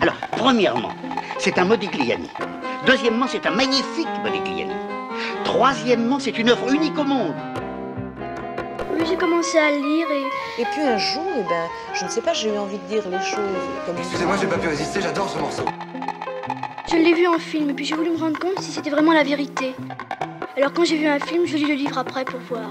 Alors, 0.00 0.14
premièrement, 0.32 0.92
c'est 1.38 1.58
un 1.58 1.64
Modigliani. 1.64 2.30
Deuxièmement, 2.86 3.26
c'est 3.28 3.46
un 3.46 3.50
magnifique 3.50 4.08
Modigliani. 4.22 4.72
Troisièmement, 5.44 6.18
c'est 6.18 6.38
une 6.38 6.50
œuvre 6.50 6.72
unique 6.72 6.98
au 6.98 7.04
monde. 7.04 7.34
Oui, 8.92 9.04
j'ai 9.08 9.16
commencé 9.16 9.58
à 9.58 9.70
lire 9.70 10.06
et... 10.10 10.62
Et 10.62 10.64
puis 10.72 10.82
un 10.82 10.98
jour, 10.98 11.22
eh 11.38 11.42
ben, 11.44 11.68
je 11.94 12.04
ne 12.04 12.10
sais 12.10 12.20
pas, 12.20 12.32
j'ai 12.32 12.52
eu 12.52 12.58
envie 12.58 12.78
de 12.78 12.86
dire 12.88 13.02
les 13.08 13.20
choses 13.20 13.38
comme... 13.86 13.96
Excusez-moi, 13.96 14.36
j'ai 14.40 14.48
pas 14.48 14.58
pu 14.58 14.68
résister, 14.68 15.00
j'adore 15.00 15.28
ce 15.30 15.38
morceau. 15.38 15.62
Je 16.90 16.96
l'ai 16.96 17.14
vu 17.14 17.26
en 17.28 17.38
film 17.38 17.70
et 17.70 17.74
puis 17.74 17.84
j'ai 17.84 17.94
voulu 17.94 18.10
me 18.10 18.18
rendre 18.18 18.38
compte 18.38 18.58
si 18.60 18.72
c'était 18.72 18.90
vraiment 18.90 19.12
la 19.12 19.22
vérité. 19.22 19.74
Alors 20.56 20.72
quand 20.72 20.84
j'ai 20.84 20.96
vu 20.96 21.06
un 21.06 21.20
film, 21.20 21.46
je 21.46 21.56
lis 21.56 21.66
le 21.66 21.74
livre 21.74 21.98
après 21.98 22.24
pour 22.24 22.40
voir. 22.40 22.70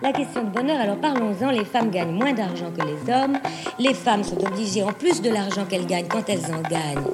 La 0.00 0.12
question 0.12 0.44
de 0.44 0.50
bonheur, 0.50 0.80
alors 0.80 0.96
parlons-en, 0.98 1.50
les 1.50 1.64
femmes 1.64 1.90
gagnent 1.90 2.12
moins 2.12 2.32
d'argent 2.32 2.72
que 2.72 2.84
les 2.84 3.12
hommes. 3.12 3.38
Les 3.78 3.94
femmes 3.94 4.24
sont 4.24 4.42
obligées, 4.44 4.82
en 4.82 4.92
plus 4.92 5.20
de 5.20 5.30
l'argent 5.30 5.64
qu'elles 5.64 5.86
gagnent 5.86 6.08
quand 6.08 6.28
elles 6.28 6.46
en 6.46 6.62
gagnent, 6.62 7.06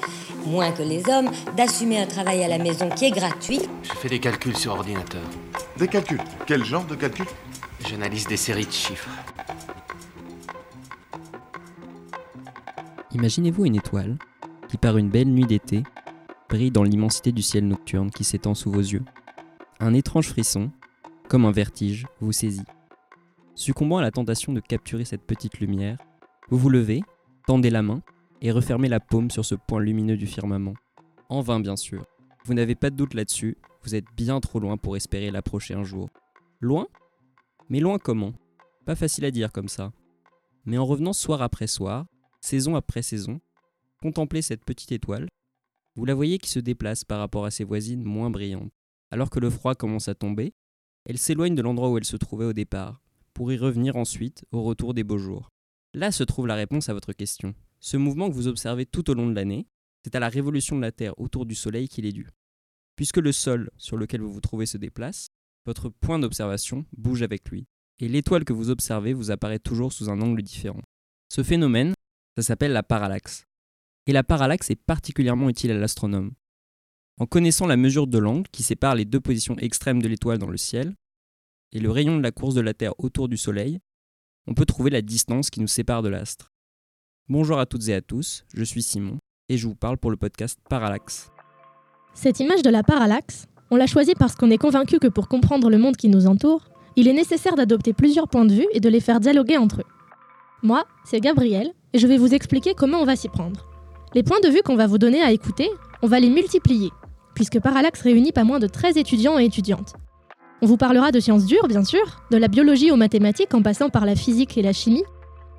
moins 0.46 0.70
que 0.72 0.82
les 0.82 1.06
hommes, 1.08 1.30
d'assumer 1.56 2.00
un 2.00 2.06
travail 2.06 2.44
à 2.44 2.48
la 2.48 2.58
maison 2.58 2.88
qui 2.88 3.06
est 3.06 3.10
gratuit. 3.10 3.60
Je 3.82 3.92
fais 3.92 4.08
des 4.08 4.20
calculs 4.20 4.56
sur 4.56 4.72
ordinateur. 4.72 5.22
Des 5.76 5.88
calculs 5.88 6.20
Quel 6.46 6.64
genre 6.64 6.84
de 6.84 6.94
calculs 6.94 7.26
J'analyse 7.88 8.26
des 8.26 8.36
séries 8.36 8.66
de 8.66 8.72
chiffres. 8.72 9.08
Imaginez-vous 13.12 13.64
une 13.64 13.76
étoile 13.76 14.16
qui, 14.68 14.76
par 14.76 14.96
une 14.96 15.08
belle 15.08 15.28
nuit 15.28 15.46
d'été, 15.46 15.82
brille 16.48 16.70
dans 16.70 16.82
l'immensité 16.82 17.32
du 17.32 17.42
ciel 17.42 17.66
nocturne 17.66 18.10
qui 18.10 18.24
s'étend 18.24 18.54
sous 18.54 18.70
vos 18.70 18.80
yeux. 18.80 19.02
Un 19.80 19.94
étrange 19.94 20.28
frisson, 20.28 20.70
comme 21.28 21.44
un 21.44 21.52
vertige, 21.52 22.06
vous 22.20 22.32
saisit. 22.32 22.64
Succombant 23.54 23.98
à 23.98 24.02
la 24.02 24.10
tentation 24.10 24.52
de 24.52 24.60
capturer 24.60 25.04
cette 25.04 25.26
petite 25.26 25.60
lumière, 25.60 25.98
vous 26.48 26.56
vous 26.56 26.70
levez, 26.70 27.02
tendez 27.46 27.70
la 27.70 27.82
main 27.82 28.02
et 28.40 28.50
refermez 28.50 28.88
la 28.88 28.98
paume 28.98 29.30
sur 29.30 29.44
ce 29.44 29.54
point 29.54 29.80
lumineux 29.80 30.16
du 30.16 30.26
firmament. 30.26 30.74
En 31.28 31.42
vain, 31.42 31.60
bien 31.60 31.76
sûr. 31.76 32.06
Vous 32.44 32.54
n'avez 32.54 32.74
pas 32.74 32.88
de 32.88 32.96
doute 32.96 33.12
là-dessus, 33.12 33.58
vous 33.82 33.94
êtes 33.94 34.06
bien 34.16 34.40
trop 34.40 34.58
loin 34.58 34.78
pour 34.78 34.96
espérer 34.96 35.30
l'approcher 35.30 35.74
un 35.74 35.84
jour. 35.84 36.08
Loin? 36.60 36.86
Mais 37.68 37.80
loin 37.80 37.98
comment? 37.98 38.32
Pas 38.86 38.94
facile 38.94 39.26
à 39.26 39.30
dire 39.30 39.52
comme 39.52 39.68
ça. 39.68 39.92
Mais 40.64 40.78
en 40.78 40.86
revenant 40.86 41.12
soir 41.12 41.42
après 41.42 41.66
soir, 41.66 42.06
saison 42.40 42.74
après 42.74 43.02
saison, 43.02 43.40
contemplez 44.00 44.40
cette 44.40 44.64
petite 44.64 44.92
étoile, 44.92 45.28
vous 45.94 46.06
la 46.06 46.14
voyez 46.14 46.38
qui 46.38 46.48
se 46.48 46.60
déplace 46.60 47.04
par 47.04 47.18
rapport 47.18 47.44
à 47.44 47.50
ses 47.50 47.64
voisines 47.64 48.02
moins 48.02 48.30
brillantes. 48.30 48.70
Alors 49.10 49.28
que 49.28 49.40
le 49.40 49.50
froid 49.50 49.74
commence 49.74 50.08
à 50.08 50.14
tomber, 50.14 50.54
elle 51.08 51.18
s'éloigne 51.18 51.54
de 51.54 51.62
l'endroit 51.62 51.90
où 51.90 51.98
elle 51.98 52.04
se 52.04 52.16
trouvait 52.16 52.44
au 52.44 52.52
départ, 52.52 53.02
pour 53.34 53.50
y 53.50 53.56
revenir 53.56 53.96
ensuite 53.96 54.44
au 54.52 54.62
retour 54.62 54.94
des 54.94 55.02
beaux 55.02 55.18
jours. 55.18 55.48
Là 55.94 56.12
se 56.12 56.22
trouve 56.22 56.46
la 56.46 56.54
réponse 56.54 56.88
à 56.88 56.94
votre 56.94 57.12
question. 57.12 57.54
Ce 57.80 57.96
mouvement 57.96 58.28
que 58.28 58.34
vous 58.34 58.46
observez 58.46 58.86
tout 58.86 59.10
au 59.10 59.14
long 59.14 59.26
de 59.26 59.34
l'année, 59.34 59.66
c'est 60.04 60.14
à 60.14 60.20
la 60.20 60.28
révolution 60.28 60.76
de 60.76 60.82
la 60.82 60.92
Terre 60.92 61.18
autour 61.18 61.46
du 61.46 61.54
Soleil 61.54 61.88
qu'il 61.88 62.06
est 62.06 62.12
dû. 62.12 62.28
Puisque 62.94 63.16
le 63.16 63.32
sol 63.32 63.70
sur 63.76 63.96
lequel 63.96 64.20
vous 64.20 64.32
vous 64.32 64.40
trouvez 64.40 64.66
se 64.66 64.76
déplace, 64.76 65.28
votre 65.66 65.88
point 65.88 66.18
d'observation 66.18 66.84
bouge 66.96 67.22
avec 67.22 67.48
lui, 67.48 67.66
et 67.98 68.08
l'étoile 68.08 68.44
que 68.44 68.52
vous 68.52 68.70
observez 68.70 69.12
vous 69.12 69.30
apparaît 69.30 69.58
toujours 69.58 69.92
sous 69.92 70.10
un 70.10 70.20
angle 70.20 70.42
différent. 70.42 70.82
Ce 71.28 71.42
phénomène, 71.42 71.94
ça 72.36 72.42
s'appelle 72.42 72.72
la 72.72 72.82
parallaxe 72.82 73.48
et 74.08 74.12
la 74.12 74.24
parallaxe 74.24 74.70
est 74.70 74.82
particulièrement 74.82 75.50
utile 75.50 75.70
à 75.70 75.74
l'astronome. 75.74 76.32
En 77.20 77.26
connaissant 77.26 77.66
la 77.66 77.76
mesure 77.76 78.06
de 78.06 78.18
l'angle 78.18 78.48
qui 78.52 78.62
sépare 78.62 78.94
les 78.94 79.04
deux 79.04 79.18
positions 79.18 79.56
extrêmes 79.58 80.00
de 80.00 80.06
l'étoile 80.06 80.38
dans 80.38 80.50
le 80.50 80.56
ciel, 80.56 80.94
et 81.72 81.80
le 81.80 81.90
rayon 81.90 82.16
de 82.16 82.22
la 82.22 82.30
course 82.30 82.54
de 82.54 82.60
la 82.60 82.74
Terre 82.74 82.94
autour 82.98 83.28
du 83.28 83.36
Soleil, 83.36 83.80
on 84.46 84.54
peut 84.54 84.64
trouver 84.64 84.90
la 84.90 85.02
distance 85.02 85.50
qui 85.50 85.60
nous 85.60 85.66
sépare 85.66 86.02
de 86.02 86.08
l'astre. 86.08 86.52
Bonjour 87.28 87.58
à 87.58 87.66
toutes 87.66 87.88
et 87.88 87.94
à 87.94 88.00
tous, 88.00 88.44
je 88.54 88.62
suis 88.62 88.82
Simon, 88.82 89.18
et 89.48 89.56
je 89.56 89.66
vous 89.66 89.74
parle 89.74 89.98
pour 89.98 90.12
le 90.12 90.16
podcast 90.16 90.60
Parallaxe. 90.70 91.32
Cette 92.14 92.38
image 92.38 92.62
de 92.62 92.70
la 92.70 92.84
parallaxe, 92.84 93.46
on 93.72 93.76
l'a 93.76 93.88
choisie 93.88 94.14
parce 94.16 94.36
qu'on 94.36 94.50
est 94.50 94.56
convaincu 94.56 95.00
que 95.00 95.08
pour 95.08 95.26
comprendre 95.26 95.70
le 95.70 95.78
monde 95.78 95.96
qui 95.96 96.08
nous 96.08 96.28
entoure, 96.28 96.68
il 96.94 97.08
est 97.08 97.12
nécessaire 97.12 97.56
d'adopter 97.56 97.94
plusieurs 97.94 98.28
points 98.28 98.44
de 98.44 98.54
vue 98.54 98.66
et 98.72 98.80
de 98.80 98.88
les 98.88 99.00
faire 99.00 99.18
dialoguer 99.18 99.56
entre 99.56 99.80
eux. 99.80 99.86
Moi, 100.62 100.84
c'est 101.04 101.20
Gabriel, 101.20 101.74
et 101.92 101.98
je 101.98 102.06
vais 102.06 102.16
vous 102.16 102.32
expliquer 102.32 102.74
comment 102.74 103.00
on 103.00 103.04
va 103.04 103.16
s'y 103.16 103.28
prendre. 103.28 103.68
Les 104.14 104.22
points 104.22 104.40
de 104.40 104.48
vue 104.48 104.62
qu'on 104.62 104.76
va 104.76 104.86
vous 104.86 104.98
donner 104.98 105.20
à 105.20 105.32
écouter, 105.32 105.68
on 106.00 106.06
va 106.06 106.20
les 106.20 106.30
multiplier, 106.30 106.90
puisque 107.38 107.60
Parallax 107.60 108.02
réunit 108.02 108.32
pas 108.32 108.42
moins 108.42 108.58
de 108.58 108.66
13 108.66 108.96
étudiants 108.96 109.38
et 109.38 109.44
étudiantes. 109.44 109.92
On 110.60 110.66
vous 110.66 110.76
parlera 110.76 111.12
de 111.12 111.20
sciences 111.20 111.46
dures, 111.46 111.68
bien 111.68 111.84
sûr, 111.84 112.24
de 112.32 112.36
la 112.36 112.48
biologie 112.48 112.90
aux 112.90 112.96
mathématiques 112.96 113.54
en 113.54 113.62
passant 113.62 113.90
par 113.90 114.06
la 114.06 114.16
physique 114.16 114.58
et 114.58 114.62
la 114.62 114.72
chimie, 114.72 115.04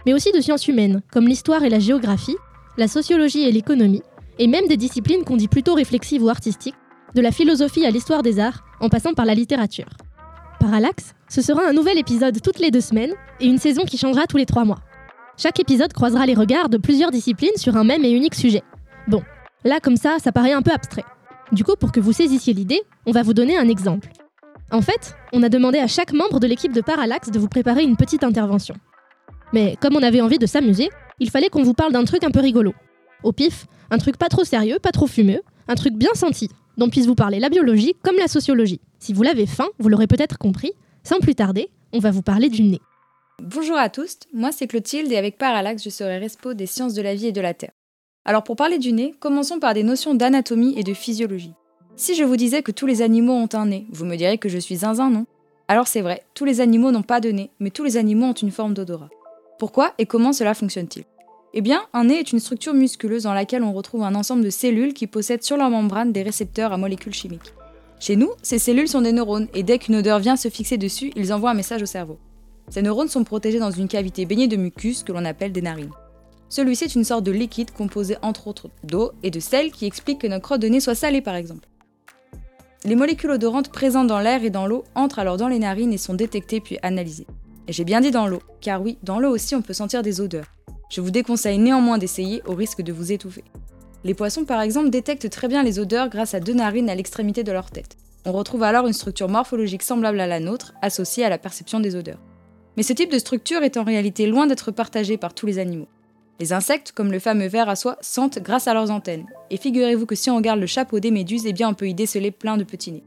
mais 0.06 0.12
aussi 0.12 0.34
de 0.34 0.42
sciences 0.42 0.68
humaines, 0.68 1.02
comme 1.10 1.26
l'histoire 1.26 1.64
et 1.64 1.70
la 1.70 1.80
géographie, 1.80 2.36
la 2.76 2.90
sociologie 2.90 3.44
et 3.44 3.52
l'économie, 3.54 4.04
et 4.40 4.48
même 4.48 4.68
des 4.68 4.76
disciplines 4.76 5.24
qu'on 5.24 5.38
dit 5.38 5.48
plutôt 5.48 5.74
réflexives 5.74 6.22
ou 6.22 6.28
artistiques, 6.28 6.76
de 7.16 7.22
la 7.22 7.32
philosophie 7.32 7.86
à 7.86 7.92
l'histoire 7.92 8.24
des 8.24 8.42
arts, 8.42 8.66
en 8.82 8.90
passant 8.90 9.14
par 9.14 9.26
la 9.26 9.34
littérature. 9.34 9.88
Parallax, 10.60 11.16
ce 11.30 11.42
sera 11.42 11.66
un 11.66 11.72
nouvel 11.72 11.98
épisode 11.98 12.42
toutes 12.42 12.60
les 12.60 12.72
deux 12.72 12.82
semaines, 12.82 13.14
et 13.40 13.46
une 13.46 13.58
saison 13.58 13.86
qui 13.86 13.98
changera 13.98 14.28
tous 14.28 14.36
les 14.36 14.46
trois 14.46 14.66
mois. 14.66 14.80
Chaque 15.38 15.62
épisode 15.62 15.94
croisera 15.94 16.26
les 16.26 16.36
regards 16.36 16.68
de 16.68 16.78
plusieurs 16.78 17.12
disciplines 17.12 17.56
sur 17.56 17.78
un 17.78 17.86
même 17.86 18.04
et 18.04 18.12
unique 18.12 18.36
sujet. 18.36 18.64
Bon, 19.08 19.24
là 19.64 19.80
comme 19.82 19.96
ça, 19.96 20.18
ça 20.20 20.34
paraît 20.34 20.52
un 20.52 20.62
peu 20.62 20.72
abstrait. 20.74 21.06
Du 21.52 21.64
coup, 21.64 21.76
pour 21.80 21.92
que 21.92 22.00
vous 22.00 22.14
saisissiez 22.14 22.54
l'idée, 22.54 22.82
on 23.08 23.12
va 23.12 23.24
vous 23.24 23.34
donner 23.34 23.58
un 23.58 23.68
exemple. 23.68 24.10
En 24.72 24.82
fait, 24.82 25.16
on 25.34 25.42
a 25.42 25.50
demandé 25.50 25.80
à 25.80 25.88
chaque 25.88 26.14
membre 26.14 26.40
de 26.40 26.46
l'équipe 26.46 26.72
de 26.72 26.82
Parallax 26.82 27.32
de 27.32 27.40
vous 27.40 27.48
préparer 27.48 27.84
une 27.84 27.98
petite 27.98 28.24
intervention. 28.24 28.76
Mais 29.52 29.76
comme 29.82 29.96
on 29.96 30.04
avait 30.04 30.22
envie 30.22 30.38
de 30.38 30.46
s'amuser, 30.46 30.90
il 31.20 31.32
fallait 31.32 31.50
qu'on 31.50 31.64
vous 31.64 31.74
parle 31.74 31.92
d'un 31.92 32.04
truc 32.04 32.24
un 32.24 32.30
peu 32.30 32.40
rigolo. 32.40 32.74
Au 33.24 33.32
pif, 33.32 33.66
un 33.90 33.98
truc 33.98 34.18
pas 34.18 34.30
trop 34.30 34.44
sérieux, 34.44 34.78
pas 34.80 34.92
trop 34.92 35.08
fumeux, 35.08 35.42
un 35.68 35.76
truc 35.76 35.96
bien 35.96 36.14
senti, 36.14 36.50
dont 36.78 36.90
puisse 36.90 37.08
vous 37.08 37.16
parler 37.16 37.40
la 37.40 37.50
biologie 37.50 37.96
comme 38.04 38.18
la 38.18 38.28
sociologie. 38.28 38.80
Si 39.00 39.14
vous 39.14 39.24
l'avez 39.24 39.48
faim, 39.48 39.68
vous 39.80 39.90
l'aurez 39.90 40.08
peut-être 40.08 40.38
compris, 40.38 40.74
sans 41.04 41.20
plus 41.20 41.34
tarder, 41.34 41.70
on 41.94 42.00
va 42.00 42.12
vous 42.12 42.22
parler 42.22 42.50
du 42.50 42.62
nez. 42.62 42.80
Bonjour 43.42 43.78
à 43.78 43.90
tous, 43.90 44.20
moi 44.34 44.52
c'est 44.52 44.68
Clotilde 44.68 45.12
et 45.12 45.18
avec 45.18 45.38
Parallax 45.38 45.84
je 45.84 45.90
serai 45.90 46.20
respo 46.20 46.54
des 46.54 46.66
sciences 46.68 46.94
de 46.94 47.02
la 47.02 47.16
vie 47.16 47.28
et 47.28 47.32
de 47.32 47.42
la 47.42 47.54
Terre. 47.54 47.72
Alors 48.30 48.44
pour 48.44 48.56
parler 48.56 48.78
du 48.78 48.92
nez, 48.92 49.16
commençons 49.20 49.58
par 49.58 49.74
des 49.74 49.82
notions 49.82 50.14
d'anatomie 50.14 50.76
et 50.78 50.84
de 50.84 50.94
physiologie. 50.94 51.56
Si 51.96 52.14
je 52.14 52.24
vous 52.24 52.36
disais 52.36 52.62
que 52.62 52.72
tous 52.72 52.86
les 52.86 53.02
animaux 53.02 53.34
ont 53.34 53.50
un 53.54 53.66
nez, 53.66 53.88
vous 53.90 54.06
me 54.06 54.18
direz 54.18 54.38
que 54.38 54.50
je 54.50 54.60
suis 54.60 54.76
zinzin, 54.76 55.10
non? 55.10 55.26
Alors 55.68 55.88
c'est 55.88 56.02
vrai, 56.02 56.22
tous 56.36 56.46
les 56.46 56.62
animaux 56.62 56.92
n'ont 56.92 57.02
pas 57.02 57.22
de 57.22 57.32
nez, 57.32 57.50
mais 57.60 57.72
tous 57.72 57.84
les 57.84 57.98
animaux 57.98 58.28
ont 58.28 58.34
une 58.34 58.52
forme 58.52 58.76
d'odorat. 58.76 59.10
Pourquoi 59.58 59.96
et 59.98 60.06
comment 60.06 60.32
cela 60.32 60.54
fonctionne-t-il? 60.54 61.06
Eh 61.56 61.62
bien, 61.62 61.82
un 61.92 62.04
nez 62.04 62.20
est 62.20 62.32
une 62.32 62.40
structure 62.40 62.76
musculeuse 62.76 63.24
dans 63.24 63.34
laquelle 63.34 63.64
on 63.64 63.74
retrouve 63.74 64.04
un 64.04 64.14
ensemble 64.14 64.44
de 64.44 64.52
cellules 64.52 64.94
qui 64.94 65.08
possèdent 65.08 65.42
sur 65.42 65.58
leur 65.58 65.72
membrane 65.72 66.12
des 66.12 66.22
récepteurs 66.22 66.72
à 66.72 66.78
molécules 66.78 67.16
chimiques. 67.16 67.56
Chez 68.00 68.16
nous, 68.16 68.30
ces 68.44 68.60
cellules 68.60 68.88
sont 68.88 69.02
des 69.02 69.12
neurones, 69.12 69.48
et 69.56 69.64
dès 69.64 69.80
qu'une 69.80 69.96
odeur 69.96 70.20
vient 70.20 70.36
se 70.36 70.50
fixer 70.50 70.78
dessus, 70.78 71.12
ils 71.16 71.34
envoient 71.34 71.50
un 71.50 71.56
message 71.56 71.82
au 71.82 71.88
cerveau. 71.88 72.20
Ces 72.70 72.84
neurones 72.84 73.08
sont 73.08 73.24
protégés 73.24 73.58
dans 73.58 73.72
une 73.72 73.88
cavité 73.88 74.28
baignée 74.28 74.48
de 74.48 74.56
mucus 74.56 75.02
que 75.02 75.14
l'on 75.14 75.26
appelle 75.26 75.52
des 75.52 75.64
narines. 75.64 75.90
Celui-ci 76.50 76.86
est 76.86 76.96
une 76.96 77.04
sorte 77.04 77.24
de 77.24 77.32
liquide 77.32 77.72
composé 77.72 78.18
entre 78.24 78.48
autres 78.48 78.70
d'eau 78.84 79.12
et 79.22 79.30
de 79.30 79.40
sel 79.40 79.72
qui 79.72 79.86
explique 79.86 80.20
que 80.20 80.28
notre 80.28 80.44
crotte 80.44 80.62
de 80.62 80.68
nez 80.68 80.80
soit 80.80 80.96
salée 80.96 81.22
par 81.22 81.36
exemple. 81.36 81.68
Les 82.86 82.96
molécules 82.96 83.32
odorantes 83.32 83.72
présentes 83.72 84.08
dans 84.08 84.20
l'air 84.20 84.44
et 84.44 84.50
dans 84.50 84.66
l'eau 84.66 84.84
entrent 84.96 85.20
alors 85.20 85.38
dans 85.38 85.48
les 85.48 85.60
narines 85.60 85.94
et 85.94 85.98
sont 85.98 86.14
détectées 86.14 86.60
puis 86.60 86.80
analysées. 86.82 87.28
Et 87.68 87.74
j'ai 87.74 87.84
bien 87.84 88.02
dit 88.02 88.10
dans 88.10 88.26
l'eau, 88.26 88.42
car 88.62 88.82
oui, 88.82 88.98
dans 89.04 89.20
l'eau 89.20 89.30
aussi 89.30 89.54
on 89.54 89.62
peut 89.62 89.74
sentir 89.74 90.02
des 90.02 90.22
odeurs. 90.22 90.48
Je 90.90 91.02
vous 91.02 91.12
déconseille 91.12 91.60
néanmoins 91.60 92.00
d'essayer 92.00 92.42
au 92.48 92.56
risque 92.56 92.82
de 92.82 92.92
vous 92.92 93.12
étouffer. 93.12 93.44
Les 94.04 94.16
poissons 94.16 94.46
par 94.46 94.62
exemple 94.62 94.90
détectent 94.90 95.30
très 95.30 95.48
bien 95.48 95.62
les 95.62 95.78
odeurs 95.78 96.10
grâce 96.10 96.34
à 96.34 96.40
deux 96.40 96.54
narines 96.54 96.90
à 96.90 96.96
l'extrémité 96.96 97.44
de 97.44 97.52
leur 97.52 97.70
tête. 97.70 97.98
On 98.26 98.32
retrouve 98.32 98.64
alors 98.64 98.88
une 98.88 98.94
structure 98.94 99.30
morphologique 99.30 99.84
semblable 99.84 100.20
à 100.20 100.26
la 100.26 100.40
nôtre, 100.40 100.74
associée 100.82 101.26
à 101.26 101.30
la 101.30 101.38
perception 101.38 101.80
des 101.80 101.96
odeurs. 101.96 102.20
Mais 102.76 102.84
ce 102.84 102.94
type 102.94 103.12
de 103.12 103.20
structure 103.20 103.62
est 103.62 103.78
en 103.78 103.84
réalité 103.84 104.26
loin 104.26 104.48
d'être 104.48 104.72
partagé 104.72 105.18
par 105.18 105.34
tous 105.34 105.46
les 105.46 105.60
animaux. 105.60 105.88
Les 106.40 106.54
insectes, 106.54 106.94
comme 106.94 107.12
le 107.12 107.20
fameux 107.20 107.48
ver 107.48 107.68
à 107.68 107.76
soie, 107.76 107.98
sentent 108.00 108.40
grâce 108.40 108.68
à 108.68 108.74
leurs 108.74 108.92
antennes. 108.92 109.26
Et 109.50 109.58
figurez-vous 109.58 110.06
que 110.06 110.16
si 110.16 110.30
on 110.30 110.38
regarde 110.38 110.62
le 110.62 110.68
chapeau 110.68 111.00
des 111.00 111.12
méduses, 111.12 111.46
eh 111.46 111.52
bien 111.52 111.68
on 111.68 111.74
peut 111.74 111.90
y 111.90 111.94
déceler 111.94 112.32
plein 112.32 112.56
de 112.56 112.64
petits 112.64 112.94
nez. 112.94 113.04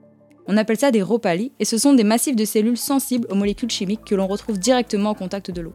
On 0.46 0.56
appelle 0.58 0.76
ça 0.76 0.90
des 0.90 1.02
ropalies, 1.02 1.52
et 1.58 1.64
ce 1.64 1.78
sont 1.78 1.94
des 1.94 2.04
massifs 2.04 2.36
de 2.36 2.44
cellules 2.44 2.76
sensibles 2.76 3.26
aux 3.30 3.34
molécules 3.34 3.70
chimiques 3.70 4.04
que 4.04 4.14
l'on 4.14 4.26
retrouve 4.26 4.58
directement 4.58 5.12
au 5.12 5.14
contact 5.14 5.50
de 5.50 5.62
l'eau. 5.62 5.72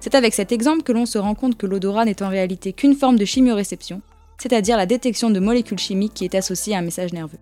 C'est 0.00 0.14
avec 0.14 0.32
cet 0.32 0.52
exemple 0.52 0.84
que 0.84 0.92
l'on 0.92 1.04
se 1.04 1.18
rend 1.18 1.34
compte 1.34 1.58
que 1.58 1.66
l'odorat 1.66 2.06
n'est 2.06 2.22
en 2.22 2.28
réalité 2.30 2.72
qu'une 2.72 2.94
forme 2.94 3.18
de 3.18 3.24
chimioréception, 3.24 4.00
c'est-à-dire 4.38 4.76
la 4.78 4.86
détection 4.86 5.30
de 5.30 5.40
molécules 5.40 5.78
chimiques 5.78 6.14
qui 6.14 6.24
est 6.24 6.34
associée 6.34 6.74
à 6.74 6.78
un 6.78 6.82
message 6.82 7.12
nerveux. 7.12 7.38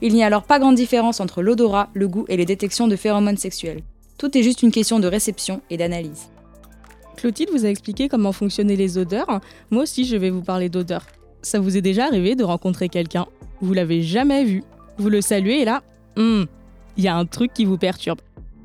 Il 0.00 0.14
n'y 0.14 0.22
a 0.22 0.26
alors 0.26 0.44
pas 0.44 0.58
grande 0.58 0.76
différence 0.76 1.20
entre 1.20 1.42
l'odorat, 1.42 1.90
le 1.94 2.08
goût 2.08 2.24
et 2.28 2.36
les 2.36 2.44
détections 2.46 2.88
de 2.88 2.96
phéromones 2.96 3.36
sexuels. 3.36 3.82
Tout 4.16 4.36
est 4.36 4.42
juste 4.42 4.62
une 4.62 4.70
question 4.70 5.00
de 5.00 5.08
réception 5.08 5.60
et 5.70 5.76
d'analyse. 5.76 6.28
Clotilde 7.16 7.50
vous 7.50 7.64
a 7.64 7.68
expliqué 7.68 8.08
comment 8.08 8.32
fonctionnaient 8.32 8.76
les 8.76 8.98
odeurs. 8.98 9.40
Moi 9.70 9.84
aussi, 9.84 10.04
je 10.04 10.16
vais 10.16 10.30
vous 10.30 10.42
parler 10.42 10.68
d'odeurs. 10.68 11.06
Ça 11.42 11.60
vous 11.60 11.76
est 11.76 11.82
déjà 11.82 12.06
arrivé 12.06 12.34
de 12.34 12.44
rencontrer 12.44 12.88
quelqu'un? 12.88 13.26
Vous 13.60 13.72
l'avez 13.74 14.02
jamais 14.02 14.44
vu. 14.44 14.62
Vous 14.98 15.08
le 15.08 15.20
saluez 15.20 15.60
et 15.62 15.64
là, 15.64 15.82
hum, 16.16 16.46
il 16.96 17.04
y 17.04 17.08
a 17.08 17.16
un 17.16 17.26
truc 17.26 17.52
qui 17.52 17.64
vous 17.64 17.78
perturbe. 17.78 18.20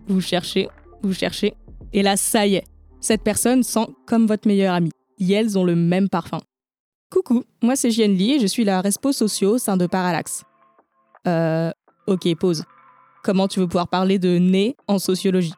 Vous 0.08 0.22
cherchez, 0.22 0.70
vous 1.02 1.14
cherchez, 1.14 1.54
et 1.94 2.04
là, 2.04 2.18
ça 2.18 2.46
y 2.46 2.56
est. 2.56 2.64
Cette 3.02 3.24
personne 3.24 3.64
sent 3.64 3.88
comme 4.06 4.28
votre 4.28 4.48
meilleur 4.48 4.74
ami. 4.74 4.92
et 5.20 5.32
elles 5.32 5.58
ont 5.58 5.64
le 5.64 5.76
même 5.76 6.10
parfum. 6.10 6.40
Coucou, 7.10 7.44
moi 7.64 7.76
c'est 7.76 7.90
Jian 7.92 8.08
Li 8.08 8.34
et 8.34 8.40
je 8.40 8.46
suis 8.46 8.64
la 8.64 8.82
respo 8.82 9.12
socio 9.12 9.56
au 9.56 9.58
sein 9.58 9.78
de 9.78 9.88
Parallax. 9.88 10.44
Euh, 11.28 11.72
ok, 12.08 12.36
pause. 12.36 12.64
Comment 13.24 13.48
tu 13.48 13.60
veux 13.60 13.68
pouvoir 13.68 13.88
parler 13.88 14.20
de 14.20 14.38
nez 14.38 14.76
en 14.88 15.00
sociologie? 15.00 15.54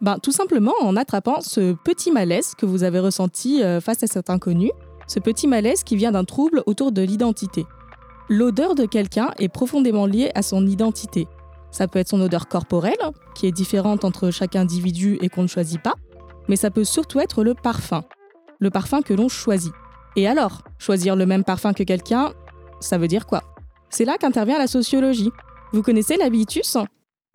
Ben 0.00 0.18
tout 0.18 0.32
simplement 0.32 0.74
en 0.80 0.96
attrapant 0.96 1.40
ce 1.40 1.72
petit 1.72 2.12
malaise 2.12 2.54
que 2.56 2.66
vous 2.66 2.84
avez 2.84 3.00
ressenti 3.00 3.62
euh, 3.62 3.80
face 3.80 4.02
à 4.02 4.06
cet 4.06 4.30
inconnu, 4.30 4.70
ce 5.08 5.18
petit 5.18 5.48
malaise 5.48 5.82
qui 5.82 5.96
vient 5.96 6.12
d'un 6.12 6.24
trouble 6.24 6.62
autour 6.66 6.92
de 6.92 7.02
l'identité. 7.02 7.66
L'odeur 8.28 8.74
de 8.74 8.84
quelqu'un 8.84 9.30
est 9.38 9.48
profondément 9.48 10.06
liée 10.06 10.30
à 10.34 10.42
son 10.42 10.66
identité. 10.66 11.26
Ça 11.70 11.88
peut 11.88 11.98
être 11.98 12.08
son 12.08 12.20
odeur 12.20 12.46
corporelle, 12.46 12.94
qui 13.34 13.46
est 13.46 13.52
différente 13.52 14.04
entre 14.04 14.30
chaque 14.30 14.54
individu 14.54 15.18
et 15.20 15.28
qu'on 15.28 15.42
ne 15.42 15.48
choisit 15.48 15.82
pas, 15.82 15.94
mais 16.48 16.56
ça 16.56 16.70
peut 16.70 16.84
surtout 16.84 17.20
être 17.20 17.42
le 17.42 17.54
parfum, 17.54 18.04
le 18.60 18.70
parfum 18.70 19.02
que 19.02 19.14
l'on 19.14 19.28
choisit. 19.28 19.72
Et 20.16 20.28
alors, 20.28 20.62
choisir 20.78 21.16
le 21.16 21.26
même 21.26 21.44
parfum 21.44 21.72
que 21.72 21.82
quelqu'un, 21.82 22.32
ça 22.80 22.98
veut 22.98 23.08
dire 23.08 23.26
quoi? 23.26 23.42
C'est 23.90 24.04
là 24.04 24.16
qu'intervient 24.18 24.58
la 24.58 24.66
sociologie. 24.66 25.30
Vous 25.72 25.82
connaissez 25.82 26.16
l'habitus? 26.16 26.76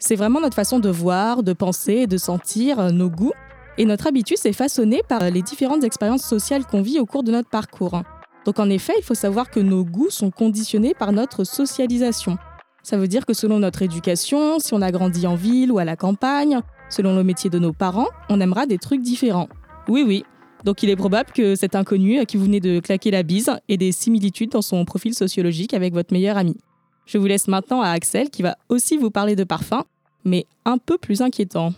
C'est 0.06 0.18
vraiment 0.18 0.42
notre 0.42 0.56
façon 0.56 0.80
de 0.80 0.90
voir, 0.90 1.44
de 1.44 1.54
penser, 1.54 2.08
de 2.08 2.18
sentir, 2.18 2.92
nos 2.92 3.10
goûts. 3.10 3.32
Et 3.78 3.86
notre 3.86 4.08
habitus 4.08 4.46
est 4.46 4.52
façonné 4.52 5.02
par 5.08 5.30
les 5.30 5.42
différentes 5.42 5.86
expériences 5.86 6.26
sociales 6.26 6.66
qu'on 6.66 6.82
vit 6.82 7.00
au 7.00 7.06
cours 7.06 7.24
de 7.24 7.32
notre 7.32 7.50
parcours. 7.50 8.04
Donc 8.46 8.60
en 8.60 8.70
effet, 8.70 8.92
il 8.98 9.04
faut 9.06 9.14
savoir 9.14 9.50
que 9.50 9.62
nos 9.62 9.86
goûts 9.86 10.10
sont 10.10 10.30
conditionnés 10.30 10.94
par 10.94 11.14
notre 11.14 11.46
socialisation. 11.46 12.38
Ça 12.84 12.98
veut 12.98 13.08
dire 13.08 13.26
que 13.26 13.34
selon 13.34 13.60
notre 13.60 13.82
éducation, 13.82 14.60
si 14.60 14.74
on 14.74 14.82
a 14.82 14.92
grandi 14.92 15.26
en 15.26 15.36
ville 15.36 15.72
ou 15.72 15.80
à 15.80 15.86
la 15.86 15.96
campagne, 15.96 16.60
selon 16.90 17.16
le 17.16 17.24
métier 17.24 17.50
de 17.50 17.58
nos 17.58 17.72
parents, 17.72 18.10
on 18.28 18.42
aimera 18.42 18.66
des 18.66 18.80
trucs 18.80 19.02
différents. 19.02 19.48
Oui, 19.88 20.04
oui. 20.06 20.26
Donc 20.66 20.84
il 20.84 20.90
est 20.90 20.98
probable 20.98 21.32
que 21.32 21.56
cet 21.56 21.78
inconnu 21.78 22.20
à 22.20 22.26
qui 22.26 22.36
vous 22.36 22.44
venez 22.44 22.60
de 22.60 22.82
claquer 22.82 23.10
la 23.10 23.24
bise 23.24 23.50
ait 23.70 23.78
des 23.78 23.94
similitudes 23.94 24.52
dans 24.52 24.62
son 24.62 24.84
profil 24.84 25.14
sociologique 25.14 25.74
avec 25.74 25.94
votre 25.94 26.12
meilleur 26.12 26.36
ami. 26.36 26.58
Je 27.06 27.18
vous 27.18 27.26
laisse 27.26 27.48
maintenant 27.48 27.82
à 27.82 27.90
Axel 27.90 28.30
qui 28.30 28.42
va 28.42 28.58
aussi 28.68 28.98
vous 28.98 29.12
parler 29.12 29.36
de 29.36 29.44
parfum, 29.44 29.86
mais 30.24 30.46
un 30.66 30.78
peu 30.78 30.98
plus 30.98 31.22
inquiétant. 31.22 31.74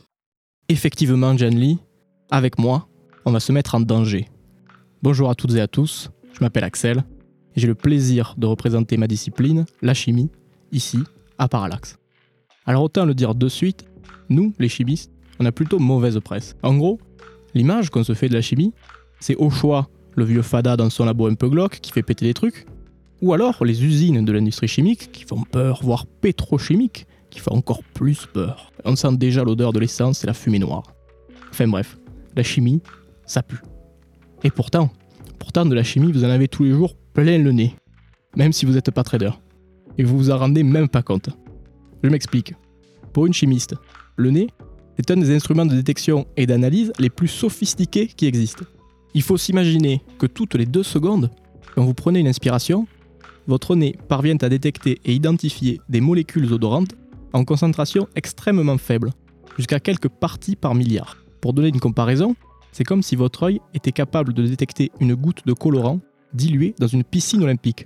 Effectivement, 0.69 1.37
Janly, 1.37 1.79
avec 2.29 2.57
moi, 2.59 2.87
on 3.25 3.31
va 3.31 3.39
se 3.39 3.51
mettre 3.51 3.75
en 3.75 3.79
danger. 3.79 4.27
Bonjour 5.03 5.29
à 5.29 5.35
toutes 5.35 5.53
et 5.55 5.61
à 5.61 5.67
tous, 5.67 6.09
je 6.33 6.39
m'appelle 6.41 6.63
Axel 6.63 7.03
et 7.55 7.59
j'ai 7.59 7.67
le 7.67 7.75
plaisir 7.75 8.35
de 8.37 8.47
représenter 8.47 8.97
ma 8.97 9.07
discipline, 9.07 9.65
la 9.81 9.93
chimie, 9.93 10.29
ici, 10.71 10.99
à 11.37 11.47
Parallax. 11.47 11.97
Alors 12.65 12.83
autant 12.83 13.05
le 13.05 13.13
dire 13.13 13.35
de 13.35 13.47
suite, 13.47 13.85
nous, 14.29 14.53
les 14.59 14.69
chimistes, 14.69 15.11
on 15.39 15.45
a 15.45 15.51
plutôt 15.51 15.79
mauvaise 15.79 16.19
presse. 16.23 16.55
En 16.63 16.75
gros, 16.75 16.99
l'image 17.53 17.89
qu'on 17.89 18.03
se 18.03 18.13
fait 18.13 18.29
de 18.29 18.33
la 18.33 18.41
chimie, 18.41 18.73
c'est 19.19 19.35
au 19.35 19.49
choix 19.49 19.89
le 20.15 20.23
vieux 20.23 20.41
fada 20.41 20.77
dans 20.77 20.89
son 20.89 21.05
labo 21.05 21.27
un 21.27 21.35
peu 21.35 21.49
glauque 21.49 21.79
qui 21.79 21.91
fait 21.91 22.03
péter 22.03 22.25
des 22.25 22.33
trucs, 22.33 22.65
ou 23.21 23.33
alors 23.33 23.63
les 23.63 23.83
usines 23.83 24.23
de 24.23 24.31
l'industrie 24.31 24.67
chimique 24.67 25.11
qui 25.11 25.23
font 25.23 25.43
peur, 25.43 25.81
voire 25.83 26.05
pétrochimique, 26.05 27.05
qui 27.35 27.41
font 27.41 27.53
encore 27.53 27.83
plus 27.83 28.25
peur. 28.27 28.71
On 28.85 28.95
sent 28.95 29.17
déjà 29.17 29.43
l'odeur 29.43 29.73
de 29.73 29.79
l'essence 29.79 30.23
et 30.23 30.27
la 30.27 30.33
fumée 30.33 30.57
noire. 30.57 30.83
Enfin 31.51 31.67
bref, 31.67 31.97
la 32.33 32.43
chimie, 32.43 32.81
ça 33.25 33.43
pue. 33.43 33.59
Et 34.45 34.49
pourtant, 34.49 34.89
pourtant 35.37 35.65
de 35.65 35.75
la 35.75 35.83
chimie, 35.83 36.13
vous 36.13 36.23
en 36.23 36.29
avez 36.29 36.47
tous 36.47 36.63
les 36.63 36.71
jours 36.71 36.95
plein 37.13 37.37
le 37.37 37.51
nez, 37.51 37.75
même 38.37 38.53
si 38.53 38.65
vous 38.65 38.71
n'êtes 38.71 38.89
pas 38.89 39.03
trader. 39.03 39.31
Et 39.97 40.05
vous 40.05 40.17
vous 40.17 40.31
en 40.31 40.37
rendez 40.37 40.63
même 40.63 40.87
pas 40.87 41.01
compte. 41.01 41.29
Je 42.03 42.09
m'explique. 42.09 42.53
Pour 43.11 43.25
une 43.25 43.33
chimiste, 43.33 43.75
le 44.15 44.31
nez 44.31 44.47
est 44.97 45.11
un 45.11 45.17
des 45.17 45.35
instruments 45.35 45.65
de 45.65 45.75
détection 45.75 46.25
et 46.37 46.45
d'analyse 46.45 46.93
les 46.99 47.09
plus 47.09 47.27
sophistiqués 47.27 48.07
qui 48.07 48.27
existent. 48.27 48.63
Il 49.13 49.23
faut 49.23 49.37
s'imaginer 49.37 50.01
que 50.19 50.25
toutes 50.25 50.55
les 50.55 50.65
deux 50.65 50.83
secondes, 50.83 51.29
quand 51.73 51.83
vous 51.83 51.93
prenez 51.93 52.19
une 52.19 52.29
inspiration, 52.29 52.87
votre 53.45 53.75
nez 53.75 53.97
parvient 54.07 54.37
à 54.41 54.47
détecter 54.47 55.01
et 55.03 55.13
identifier 55.13 55.81
des 55.89 55.99
molécules 55.99 56.51
odorantes 56.53 56.95
en 57.35 57.43
concentration 57.43 58.07
extrêmement 58.15 58.77
faible, 58.77 59.11
jusqu'à 59.57 59.81
quelques 59.81 60.07
parties 60.07 60.55
par 60.55 60.73
milliard. 60.73 61.17
Pour 61.41 61.51
donner 61.51 61.67
une 61.67 61.81
comparaison, 61.81 62.33
c'est 62.71 62.85
comme 62.85 63.03
si 63.03 63.17
votre 63.17 63.43
œil 63.43 63.59
était 63.73 63.91
capable 63.91 64.33
de 64.33 64.47
détecter 64.47 64.89
une 65.01 65.15
goutte 65.15 65.45
de 65.45 65.51
colorant 65.51 65.99
diluée 66.33 66.73
dans 66.79 66.87
une 66.87 67.03
piscine 67.03 67.43
olympique. 67.43 67.85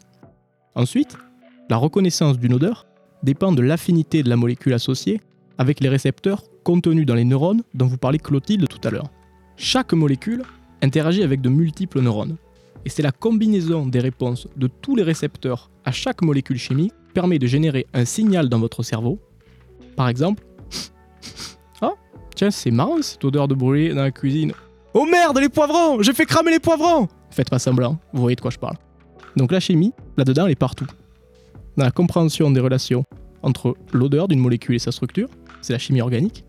Ensuite, 0.76 1.18
la 1.68 1.78
reconnaissance 1.78 2.38
d'une 2.38 2.54
odeur 2.54 2.86
dépend 3.24 3.52
de 3.52 3.64
l'affinité 3.64 4.22
de 4.22 4.30
la 4.30 4.38
molécule 4.38 4.74
associée 4.74 5.20
avec 5.58 5.80
les 5.80 5.90
récepteurs 5.90 6.44
contenus 6.64 7.08
dans 7.08 7.16
les 7.16 7.26
neurones 7.26 7.64
dont 7.74 7.88
vous 7.88 7.98
parlez 7.98 8.20
Clotilde 8.20 8.68
tout 8.68 8.88
à 8.88 8.92
l'heure. 8.92 9.10
Chaque 9.58 9.94
molécule 9.94 10.44
interagit 10.84 11.24
avec 11.24 11.42
de 11.42 11.50
multiples 11.50 12.02
neurones. 12.02 12.38
Et 12.86 12.90
c'est 12.90 13.02
la 13.02 13.12
combinaison 13.12 13.88
des 13.88 14.00
réponses 14.00 14.48
de 14.56 14.68
tous 14.68 14.96
les 14.96 15.04
récepteurs 15.04 15.72
à 15.86 15.92
chaque 15.92 16.22
molécule 16.22 16.60
chimique 16.60 16.94
permet 17.16 17.40
de 17.40 17.48
générer 17.48 17.88
un 17.96 18.06
signal 18.06 18.48
dans 18.48 18.60
votre 18.60 18.84
cerveau. 18.84 19.20
Par 20.00 20.08
exemple, 20.08 20.46
ah, 21.82 21.92
tiens, 22.36 22.52
c'est 22.52 22.72
marrant 22.72 23.02
cette 23.02 23.26
odeur 23.26 23.50
de 23.50 23.54
brûlé 23.54 23.94
dans 23.94 24.04
la 24.04 24.12
cuisine. 24.12 24.54
Oh 24.94 25.06
merde, 25.06 25.38
les 25.40 25.50
poivrons 25.50 26.02
J'ai 26.02 26.14
fait 26.14 26.26
cramer 26.26 26.52
les 26.52 26.60
poivrons 26.62 27.10
Faites 27.32 27.50
pas 27.50 27.60
semblant, 27.60 28.00
vous 28.14 28.22
voyez 28.22 28.38
de 28.38 28.40
quoi 28.40 28.50
je 28.50 28.58
parle. 28.58 28.78
Donc 29.36 29.52
la 29.52 29.60
chimie, 29.60 29.92
là-dedans, 30.16 30.46
elle 30.46 30.54
est 30.54 30.56
partout. 30.56 30.88
Dans 31.76 31.84
la 31.84 31.92
compréhension 31.92 32.50
des 32.50 32.62
relations 32.62 33.04
entre 33.44 33.76
l'odeur 33.92 34.30
d'une 34.30 34.40
molécule 34.40 34.76
et 34.76 34.80
sa 34.80 34.94
structure, 34.94 35.28
c'est 35.62 35.74
la 35.74 35.80
chimie 35.80 36.00
organique. 36.00 36.46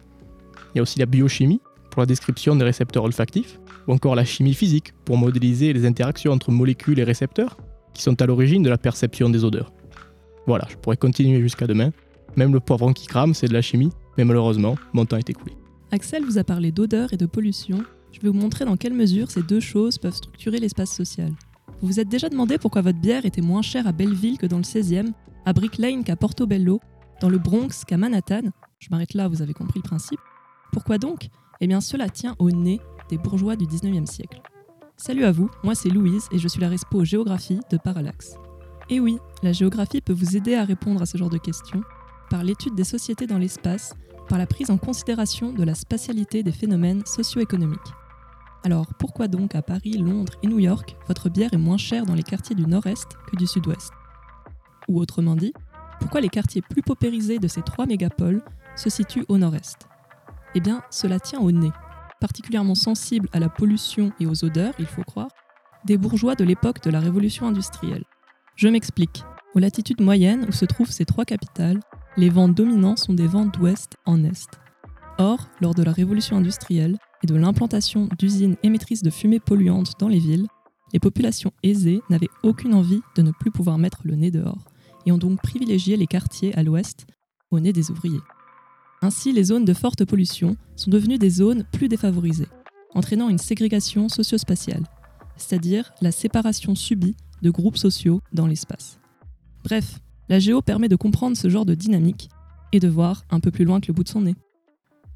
Il 0.73 0.77
y 0.77 0.79
a 0.79 0.83
aussi 0.83 1.01
la 1.01 1.07
biochimie, 1.07 1.61
pour 1.91 2.03
la 2.03 2.07
description 2.07 2.55
des 2.55 2.65
récepteurs 2.65 3.03
olfactifs, 3.03 3.59
ou 3.89 3.95
encore 3.95 4.15
la 4.15 4.25
chimie 4.25 4.55
physique, 4.55 4.93
pour 5.05 5.17
modéliser 5.17 5.73
les 5.73 5.87
interactions 5.87 6.31
entre 6.31 6.53
molécules 6.53 7.01
et 7.01 7.05
récepteurs, 7.05 7.57
qui 7.95 8.03
sont 8.03 8.23
à 8.23 8.27
l'origine 8.27 8.63
de 8.63 8.71
la 8.71 8.79
perception 8.79 9.29
des 9.29 9.45
odeurs. 9.45 9.73
Voilà, 10.47 10.69
je 10.71 10.77
pourrais 10.77 10.97
continuer 10.97 11.41
jusqu'à 11.41 11.67
demain. 11.67 11.91
Même 12.37 12.53
le 12.53 12.61
poivron 12.61 12.93
qui 12.93 13.07
crame, 13.07 13.35
c'est 13.35 13.49
de 13.49 13.53
la 13.53 13.63
chimie, 13.63 13.91
mais 14.17 14.25
malheureusement, 14.25 14.77
mon 14.93 15.05
temps 15.05 15.17
est 15.17 15.31
écoulé. 15.31 15.57
Axel 15.93 16.25
vous 16.25 16.39
a 16.39 16.45
parlé 16.45 16.71
d'odeur 16.71 17.13
et 17.13 17.17
de 17.17 17.27
pollution. 17.27 17.83
Je 18.13 18.21
vais 18.21 18.29
vous 18.29 18.39
montrer 18.39 18.65
dans 18.65 18.77
quelle 18.77 18.95
mesure 18.95 19.31
ces 19.31 19.43
deux 19.43 19.61
choses 19.61 19.99
peuvent 19.99 20.15
structurer 20.15 20.59
l'espace 20.59 20.95
social. 20.95 21.33
Vous 21.81 21.89
vous 21.89 22.01
êtes 22.01 22.09
déjà 22.09 22.29
demandé 22.29 22.59
pourquoi 22.59 22.83
votre 22.83 22.99
bière 22.99 23.25
était 23.27 23.41
moins 23.41 23.63
chère 23.63 23.87
à 23.87 23.93
Belleville 23.93 24.39
que 24.39 24.47
dans 24.47 24.59
le 24.59 24.63
16e, 24.63 25.13
à 25.45 25.53
Brick 25.53 25.79
Lane 25.79 26.05
qu'à 26.05 26.17
Portobello, 26.17 26.81
dans 27.21 27.29
le 27.29 27.39
Bronx 27.39 27.85
qu'à 27.87 27.97
Manhattan 27.97 28.51
Je 28.79 28.89
m'arrête 28.91 29.15
là, 29.15 29.29
vous 29.29 29.43
avez 29.43 29.55
compris 29.55 29.81
le 29.83 29.89
principe. 29.89 30.21
Pourquoi 30.73 30.99
donc? 30.99 31.29
Eh 31.61 31.67
bien 31.67 31.81
cela 31.81 32.09
tient 32.09 32.37
au 32.39 32.51
nez 32.51 32.81
des 33.09 33.19
bourgeois 33.19 33.57
du 33.57 33.67
19e 33.67 34.07
siècle. 34.07 34.41
Salut 34.97 35.25
à 35.25 35.33
vous, 35.33 35.51
moi 35.65 35.75
c'est 35.75 35.89
Louise 35.89 36.29
et 36.31 36.39
je 36.39 36.47
suis 36.47 36.61
la 36.61 36.69
respo 36.69 37.05
géographie 37.05 37.61
de 37.71 37.77
Parallax. 37.77 38.35
Et 38.91 39.01
oui, 39.01 39.19
la 39.43 39.53
géographie 39.53 40.01
peut 40.01 40.13
vous 40.13 40.37
aider 40.37 40.55
à 40.55 40.65
répondre 40.65 41.03
à 41.03 41.07
ce 41.07 41.17
genre 41.17 41.31
de 41.31 41.39
questions 41.39 41.83
par 42.31 42.45
l'étude 42.45 42.75
des 42.75 42.85
sociétés 42.85 43.27
dans 43.27 43.39
l'espace, 43.39 43.95
par 44.29 44.39
la 44.39 44.47
prise 44.47 44.71
en 44.71 44.79
considération 44.79 45.53
de 45.53 45.65
la 45.65 45.75
spatialité 45.75 46.43
des 46.43 46.53
phénomènes 46.53 47.05
socio-économiques. 47.05 47.81
Alors 48.63 48.87
pourquoi 48.99 49.27
donc 49.27 49.55
à 49.55 49.63
Paris, 49.63 49.99
Londres 49.99 50.35
et 50.43 50.47
New 50.47 50.59
York, 50.59 50.97
votre 51.09 51.29
bière 51.29 51.53
est 51.53 51.59
moins 51.59 51.77
chère 51.77 52.07
dans 52.07 52.15
les 52.15 52.23
quartiers 52.23 52.55
du 52.55 52.67
nord-est 52.67 53.09
que 53.31 53.37
du 53.37 53.47
sud-ouest? 53.47 53.91
Ou 54.89 55.01
autrement 55.01 55.35
dit, 55.35 55.53
pourquoi 55.99 56.21
les 56.21 56.29
quartiers 56.29 56.63
plus 56.63 56.83
paupérisés 56.83 57.39
de 57.39 57.49
ces 57.49 57.63
trois 57.63 57.87
mégapoles 57.87 58.43
se 58.77 58.89
situent 58.89 59.25
au 59.29 59.37
nord-est? 59.37 59.89
Eh 60.55 60.61
bien, 60.61 60.83
cela 60.91 61.19
tient 61.19 61.41
au 61.41 61.51
nez, 61.51 61.73
particulièrement 62.21 62.75
sensible 62.75 63.29
à 63.33 63.41
la 63.41 63.49
pollution 63.49 64.13
et 64.21 64.27
aux 64.27 64.45
odeurs, 64.45 64.75
il 64.79 64.87
faut 64.87 65.03
croire, 65.03 65.31
des 65.85 65.97
bourgeois 65.97 66.35
de 66.35 66.45
l'époque 66.45 66.83
de 66.83 66.91
la 66.91 67.01
révolution 67.01 67.47
industrielle. 67.49 68.05
Je 68.57 68.69
m'explique. 68.69 69.25
Aux 69.53 69.59
latitudes 69.59 70.01
moyennes 70.01 70.47
où 70.49 70.53
se 70.53 70.65
trouvent 70.65 70.93
ces 70.93 71.05
trois 71.05 71.25
capitales, 71.25 71.81
les 72.17 72.29
vents 72.29 72.49
dominants 72.49 72.97
sont 72.97 73.15
des 73.15 73.27
vents 73.27 73.47
d'ouest 73.47 73.97
en 74.07 74.23
est. 74.23 74.49
Or, 75.19 75.49
lors 75.61 75.75
de 75.75 75.83
la 75.83 75.91
révolution 75.91 76.37
industrielle 76.37 76.97
et 77.25 77.27
de 77.27 77.35
l'implantation 77.35 78.09
d'usines 78.17 78.57
émettrices 78.63 79.03
de 79.03 79.11
fumée 79.11 79.41
polluante 79.41 79.95
dans 79.99 80.07
les 80.07 80.21
villes, 80.21 80.47
les 80.93 81.01
populations 81.01 81.53
aisées 81.65 82.01
n'avaient 82.11 82.31
aucune 82.45 82.75
envie 82.75 83.01
de 83.17 83.23
ne 83.23 83.33
plus 83.33 83.51
pouvoir 83.51 83.77
mettre 83.77 84.03
le 84.05 84.15
nez 84.15 84.31
dehors 84.31 84.65
et 85.05 85.11
ont 85.11 85.19
donc 85.19 85.43
privilégié 85.43 85.97
les 85.97 86.07
quartiers 86.07 86.55
à 86.57 86.63
l'ouest, 86.63 87.07
au 87.51 87.59
nez 87.59 87.73
des 87.73 87.91
ouvriers. 87.91 88.21
Ainsi, 89.03 89.33
les 89.33 89.45
zones 89.45 89.65
de 89.65 89.75
forte 89.75 90.05
pollution 90.05 90.57
sont 90.77 90.91
devenues 90.91 91.19
des 91.19 91.31
zones 91.31 91.65
plus 91.73 91.89
défavorisées, 91.89 92.49
entraînant 92.95 93.29
une 93.29 93.39
ségrégation 93.39 94.09
socio-spatiale, 94.09 94.85
c'est-à-dire 95.37 95.93
la 96.03 96.13
séparation 96.13 96.77
subie 96.77 97.17
de 97.43 97.51
groupes 97.51 97.79
sociaux 97.79 98.21
dans 98.33 98.47
l'espace. 98.47 99.00
Bref, 99.65 100.01
la 100.29 100.39
géo 100.39 100.63
permet 100.63 100.89
de 100.89 100.97
comprendre 100.97 101.37
ce 101.37 101.49
genre 101.49 101.67
de 101.67 101.75
dynamique 101.75 102.31
et 102.73 102.81
de 102.81 102.89
voir 102.89 103.25
un 103.31 103.41
peu 103.41 103.51
plus 103.51 103.65
loin 103.65 103.81
que 103.81 103.89
le 103.89 103.93
bout 103.93 104.05
de 104.05 104.09
son 104.09 104.23
nez. 104.23 104.35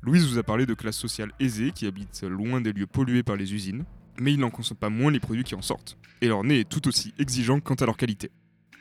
Louise 0.02 0.26
vous 0.26 0.38
a 0.38 0.42
parlé 0.42 0.66
de 0.66 0.74
classe 0.74 0.98
sociale 0.98 1.32
aisée 1.40 1.72
qui 1.72 1.86
habite 1.86 2.22
loin 2.24 2.60
des 2.60 2.72
lieux 2.72 2.86
pollués 2.86 3.22
par 3.22 3.36
les 3.36 3.54
usines, 3.54 3.84
mais 4.20 4.34
ils 4.34 4.38
n'en 4.38 4.50
consomment 4.50 4.78
pas 4.78 4.90
moins 4.90 5.10
les 5.10 5.20
produits 5.20 5.44
qui 5.44 5.54
en 5.54 5.62
sortent, 5.62 5.96
et 6.20 6.28
leur 6.28 6.44
nez 6.44 6.60
est 6.60 6.68
tout 6.68 6.86
aussi 6.88 7.14
exigeant 7.18 7.60
quant 7.60 7.74
à 7.74 7.86
leur 7.86 7.96
qualité. 7.96 8.30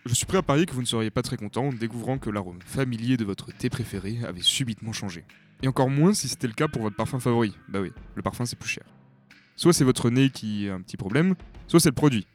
Je 0.06 0.14
suis 0.14 0.26
prêt 0.26 0.38
à 0.38 0.44
parier 0.44 0.66
que 0.66 0.74
vous 0.74 0.82
ne 0.82 0.86
seriez 0.86 1.12
pas 1.12 1.22
très 1.22 1.38
content 1.38 1.68
en 1.68 1.74
découvrant 1.74 2.18
que 2.18 2.30
l'arôme 2.30 2.60
familier 2.66 3.16
de 3.16 3.24
votre 3.24 3.56
thé 3.56 3.70
préféré 3.70 4.20
avait 4.28 4.42
subitement 4.42 4.92
changé. 4.92 5.24
Et 5.62 5.70
encore 5.70 5.90
moins 5.90 6.14
si 6.14 6.28
c'était 6.28 6.48
le 6.48 6.54
cas 6.54 6.68
pour 6.68 6.82
votre 6.82 6.98
parfum 6.98 7.22
favori. 7.22 7.56
Bah 7.70 7.80
oui, 7.80 7.94
le 8.16 8.22
parfum 8.22 8.46
c'est 8.46 8.60
plus 8.60 8.70
cher. 8.70 8.84
Soit 9.56 9.72
c'est 9.72 9.86
votre 9.86 10.10
nez 10.10 10.30
qui 10.30 10.68
a 10.68 10.74
un 10.74 10.82
petit 10.82 10.98
problème, 10.98 11.36
soit 11.68 11.80
c'est 11.80 11.90
le 11.90 11.96
produit. 11.96 12.28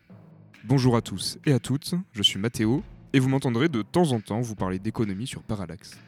Bonjour 0.65 0.97
à 0.97 1.03
tous 1.03 1.37
et 1.45 1.53
à 1.53 1.59
toutes, 1.59 1.95
je 2.13 2.23
suis 2.23 2.39
Mathéo, 2.39 2.83
et 3.12 3.19
vous 3.19 3.29
m'entendrez 3.29 3.69
de 3.69 3.83
temps 3.83 4.12
en 4.12 4.21
temps 4.21 4.41
vous 4.41 4.55
parler 4.55 4.79
d'économie 4.79 5.27
sur 5.27 5.43
Parallax. 5.43 5.99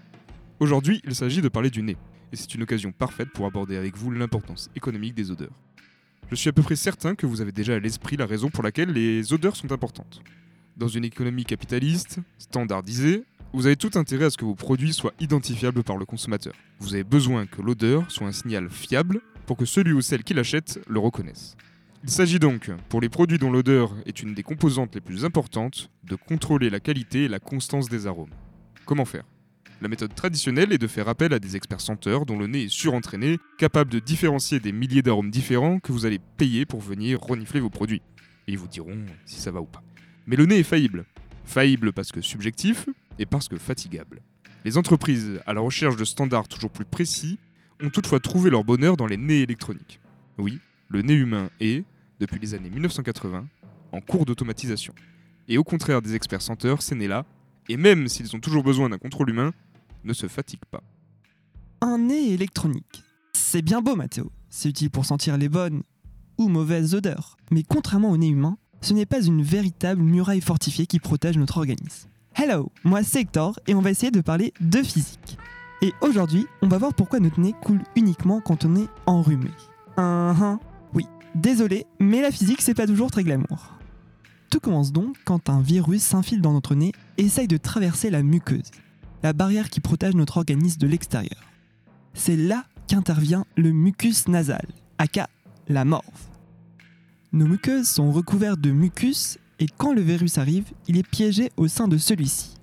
Aujourd'hui, 0.59 1.01
il 1.05 1.15
s'agit 1.15 1.41
de 1.41 1.49
parler 1.49 1.71
du 1.71 1.83
nez, 1.83 1.97
et 2.33 2.37
c'est 2.37 2.55
une 2.55 2.63
occasion 2.63 2.93
parfaite 2.93 3.31
pour 3.31 3.47
aborder 3.47 3.77
avec 3.77 3.97
vous 3.97 4.11
l'importance 4.11 4.71
économique 4.77 5.15
des 5.15 5.31
odeurs. 5.31 5.55
Je 6.31 6.37
suis 6.37 6.49
à 6.49 6.53
peu 6.53 6.63
près 6.63 6.77
certain 6.77 7.15
que 7.15 7.27
vous 7.27 7.41
avez 7.41 7.53
déjà 7.53 7.75
à 7.75 7.79
l'esprit 7.79 8.17
la 8.17 8.27
raison 8.27 8.51
pour 8.51 8.63
laquelle 8.63 8.91
les 8.91 9.33
odeurs 9.33 9.57
sont 9.57 9.73
importantes. 9.73 10.23
Dans 10.77 10.89
une 10.89 11.05
économie 11.05 11.45
capitaliste, 11.45 12.21
standardisée, 12.39 13.25
vous 13.53 13.67
avez 13.67 13.77
tout 13.77 13.91
intérêt 13.95 14.27
à 14.27 14.31
ce 14.31 14.37
que 14.37 14.45
vos 14.45 14.55
produits 14.55 14.93
soient 14.93 15.15
identifiables 15.19 15.83
par 15.83 15.97
le 15.97 16.05
consommateur. 16.05 16.55
Vous 16.79 16.95
avez 16.95 17.03
besoin 17.03 17.47
que 17.47 17.63
l'odeur 17.63 18.09
soit 18.11 18.29
un 18.29 18.33
signal 18.33 18.71
fiable 18.71 19.21
pour 19.47 19.57
que 19.57 19.65
celui 19.65 19.93
ou 19.93 20.01
celle 20.01 20.23
qui 20.23 20.35
l'achète 20.35 20.81
le 20.89 21.01
reconnaisse. 21.01 21.57
Il 22.03 22.09
s'agit 22.09 22.39
donc, 22.39 22.71
pour 22.89 23.03
les 23.03 23.11
produits 23.11 23.37
dont 23.37 23.51
l'odeur 23.51 23.95
est 24.07 24.23
une 24.23 24.33
des 24.33 24.43
composantes 24.43 24.95
les 24.95 25.03
plus 25.03 25.27
importantes, 25.27 25.91
de 26.05 26.15
contrôler 26.17 26.71
la 26.71 26.81
qualité 26.81 27.25
et 27.25 27.29
la 27.29 27.41
constance 27.41 27.91
des 27.91 28.07
arômes. 28.07 28.31
Comment 28.87 29.05
faire? 29.05 29.25
La 29.83 29.89
méthode 29.89 30.15
traditionnelle 30.15 30.73
est 30.73 30.79
de 30.79 30.87
faire 30.87 31.09
appel 31.09 31.35
à 31.35 31.39
des 31.39 31.57
experts 31.57 31.83
senteurs 31.83 32.25
dont 32.25 32.39
le 32.39 32.47
nez 32.47 32.65
est 32.65 32.73
surentraîné, 32.73 33.39
capables 33.59 33.91
de 33.91 33.99
différencier 33.99 34.61
des 34.61 34.73
milliers 34.73 35.03
d'arômes 35.03 35.31
différents 35.31 35.79
que 35.79 35.93
vous 35.93 36.07
allez 36.07 36.21
payer 36.39 36.65
pour 36.65 36.81
venir 36.81 37.21
renifler 37.21 37.61
vos 37.61 37.71
produits. 37.71 38.03
Et 38.49 38.53
ils 38.53 38.59
vous 38.59 38.67
diront 38.67 38.99
si 39.27 39.39
ça 39.39 39.51
va 39.51 39.61
ou 39.61 39.67
pas. 39.67 39.83
Mais 40.27 40.37
le 40.37 40.47
nez 40.47 40.61
est 40.61 40.65
faillible. 40.65 41.05
Faillible 41.45 41.93
parce 41.93 42.13
que 42.13 42.23
subjectif 42.23 42.89
et 43.19 43.27
parce 43.27 43.49
que 43.49 43.59
fatigable. 43.59 44.23
Les 44.65 44.79
entreprises, 44.79 45.41
à 45.47 45.53
la 45.53 45.61
recherche 45.61 45.97
de 45.97 46.05
standards 46.07 46.49
toujours 46.49 46.71
plus 46.71 46.87
précis, 46.87 47.39
ont 47.83 47.91
toutefois 47.91 48.21
trouvé 48.21 48.49
leur 48.49 48.65
bonheur 48.65 48.97
dans 48.97 49.07
les 49.07 49.19
nez 49.19 49.43
électroniques. 49.43 50.01
Oui, 50.39 50.61
le 50.91 51.03
nez 51.03 51.15
humain 51.15 51.51
est, 51.61 51.85
depuis 52.19 52.41
les 52.41 52.55
années 52.55 52.69
1980, 52.69 53.47
en 53.93 54.01
cours 54.01 54.27
d'automatisation. 54.27 54.93
Et 55.49 55.57
au 55.57 55.65
contraire 55.65 56.03
des 56.03 56.17
experts 56.17 56.43
senteurs, 56.43 56.83
ces 56.83 56.97
nez-là, 56.97 57.25
et 57.69 57.77
même 57.77 58.09
s'ils 58.09 58.35
ont 58.35 58.41
toujours 58.41 58.65
besoin 58.65 58.89
d'un 58.89 58.99
contrôle 58.99 59.31
humain, 59.31 59.53
ne 60.03 60.13
se 60.13 60.27
fatiguent 60.27 60.67
pas. 60.71 60.83
Un 61.81 61.99
nez 61.99 62.33
électronique. 62.33 63.05
C'est 63.33 63.63
bien 63.63 63.81
beau, 63.81 63.95
Mathéo. 63.95 64.33
C'est 64.49 64.69
utile 64.69 64.91
pour 64.91 65.07
sentir 65.07 65.39
les 65.39 65.49
bonnes 65.49 65.83
ou 66.39 66.49
mauvaises 66.49 66.95
odeurs. 66.95 67.37
Mais 67.53 67.63
contrairement 67.63 68.11
au 68.11 68.17
nez 68.17 68.29
humain, 68.29 68.59
ce 68.81 68.93
n'est 68.93 69.07
pas 69.07 69.23
une 69.23 69.43
véritable 69.43 70.03
muraille 70.03 70.41
fortifiée 70.41 70.87
qui 70.87 70.99
protège 70.99 71.39
notre 71.39 71.59
organisme. 71.59 72.09
Hello, 72.35 72.73
moi 72.83 73.03
c'est 73.03 73.21
Hector 73.21 73.61
et 73.67 73.75
on 73.75 73.81
va 73.81 73.91
essayer 73.91 74.11
de 74.11 74.21
parler 74.21 74.53
de 74.61 74.83
physique. 74.83 75.39
Et 75.83 75.93
aujourd'hui, 76.01 76.47
on 76.63 76.69
va 76.69 76.79
voir 76.79 76.95
pourquoi 76.95 77.21
notre 77.21 77.41
nez 77.41 77.55
coule 77.63 77.83
uniquement 77.95 78.41
quand 78.41 78.65
on 78.65 78.77
est 78.77 78.89
enrhumé. 79.07 79.51
Uh-huh. 79.97 80.59
Désolé, 81.35 81.87
mais 82.01 82.21
la 82.23 82.31
physique 82.31 82.61
c'est 82.61 82.75
pas 82.75 82.87
toujours 82.87 83.11
très 83.11 83.23
glamour. 83.23 83.79
Tout 84.51 84.59
commence 84.59 84.93
donc 84.93 85.17
quand 85.25 85.49
un 85.49 85.61
virus 85.61 86.03
s'infile 86.03 86.41
dans 86.41 86.53
notre 86.53 86.75
nez 86.75 86.93
et 87.19 87.23
essaye 87.23 87.47
de 87.47 87.57
traverser 87.57 88.11
la 88.11 88.23
muqueuse, 88.23 88.71
la 89.23 89.33
barrière 89.33 89.71
qui 89.71 89.81
protège 89.81 90.15
notre 90.15 90.39
organisme 90.39 90.81
de 90.81 90.89
l'extérieur. 90.89 91.41
C'est 92.15 92.37
là 92.37 92.65
qu'intervient 92.89 93.47
le 93.57 93.71
mucus 93.71 94.27
nasal, 94.27 94.67
aka 94.99 95.29
la 95.69 95.85
morve. 95.85 96.05
Nos 97.33 97.47
muqueuses 97.47 97.87
sont 97.87 98.11
recouvertes 98.11 98.61
de 98.61 98.73
mucus 98.73 99.39
et 99.61 99.67
quand 99.69 99.93
le 99.93 100.01
virus 100.01 100.37
arrive, 100.39 100.65
il 100.89 100.99
est 100.99 101.09
piégé 101.09 101.53
au 101.57 101.69
sein 101.69 101.87
de 101.87 101.97
celui-ci. 101.97 102.57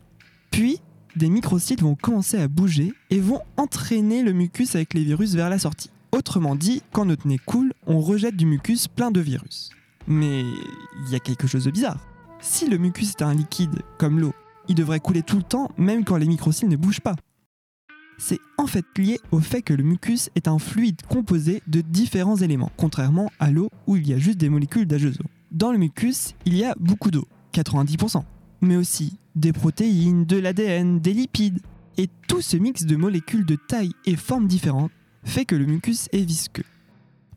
Puis, 0.51 0.81
des 1.15 1.29
microcytes 1.29 1.81
vont 1.81 1.95
commencer 1.95 2.37
à 2.37 2.49
bouger 2.49 2.93
et 3.09 3.19
vont 3.21 3.41
entraîner 3.55 4.23
le 4.23 4.33
mucus 4.33 4.75
avec 4.75 4.93
les 4.93 5.05
virus 5.05 5.35
vers 5.35 5.49
la 5.49 5.57
sortie. 5.57 5.89
Autrement 6.11 6.55
dit, 6.55 6.81
quand 6.91 7.05
notre 7.05 7.27
nez 7.27 7.37
coule, 7.37 7.73
on 7.87 8.01
rejette 8.01 8.35
du 8.35 8.45
mucus 8.45 8.87
plein 8.87 9.11
de 9.11 9.21
virus. 9.21 9.71
Mais 10.07 10.41
il 10.41 11.11
y 11.11 11.15
a 11.15 11.19
quelque 11.19 11.47
chose 11.47 11.63
de 11.63 11.71
bizarre. 11.71 12.05
Si 12.39 12.69
le 12.69 12.77
mucus 12.77 13.11
est 13.11 13.21
un 13.23 13.33
liquide, 13.33 13.81
comme 13.97 14.19
l'eau, 14.19 14.33
il 14.67 14.75
devrait 14.75 14.99
couler 14.99 15.23
tout 15.23 15.37
le 15.37 15.43
temps, 15.43 15.71
même 15.77 16.03
quand 16.03 16.17
les 16.17 16.27
microcytes 16.27 16.69
ne 16.69 16.75
bougent 16.75 17.01
pas. 17.01 17.15
C'est 18.17 18.39
en 18.57 18.67
fait 18.67 18.85
lié 18.97 19.19
au 19.31 19.39
fait 19.39 19.61
que 19.61 19.73
le 19.73 19.83
mucus 19.83 20.29
est 20.35 20.47
un 20.47 20.59
fluide 20.59 21.01
composé 21.07 21.61
de 21.67 21.81
différents 21.81 22.35
éléments, 22.35 22.71
contrairement 22.75 23.31
à 23.39 23.51
l'eau 23.51 23.69
où 23.85 23.95
il 23.95 24.07
y 24.07 24.13
a 24.13 24.17
juste 24.17 24.37
des 24.37 24.49
molécules 24.49 24.87
d'H2O. 24.87 25.21
Dans 25.51 25.71
le 25.71 25.77
mucus, 25.77 26.33
il 26.45 26.55
y 26.55 26.65
a 26.65 26.75
beaucoup 26.79 27.11
d'eau, 27.11 27.27
90%, 27.53 28.23
mais 28.61 28.75
aussi 28.75 29.17
des 29.35 29.53
protéines, 29.53 30.25
de 30.25 30.37
l'ADN, 30.37 30.99
des 30.99 31.13
lipides. 31.13 31.59
Et 31.97 32.09
tout 32.27 32.41
ce 32.41 32.57
mix 32.57 32.85
de 32.85 32.95
molécules 32.95 33.45
de 33.45 33.55
taille 33.55 33.93
et 34.05 34.15
formes 34.15 34.47
différentes 34.47 34.91
fait 35.23 35.45
que 35.45 35.55
le 35.55 35.65
mucus 35.65 36.09
est 36.11 36.23
visqueux. 36.23 36.65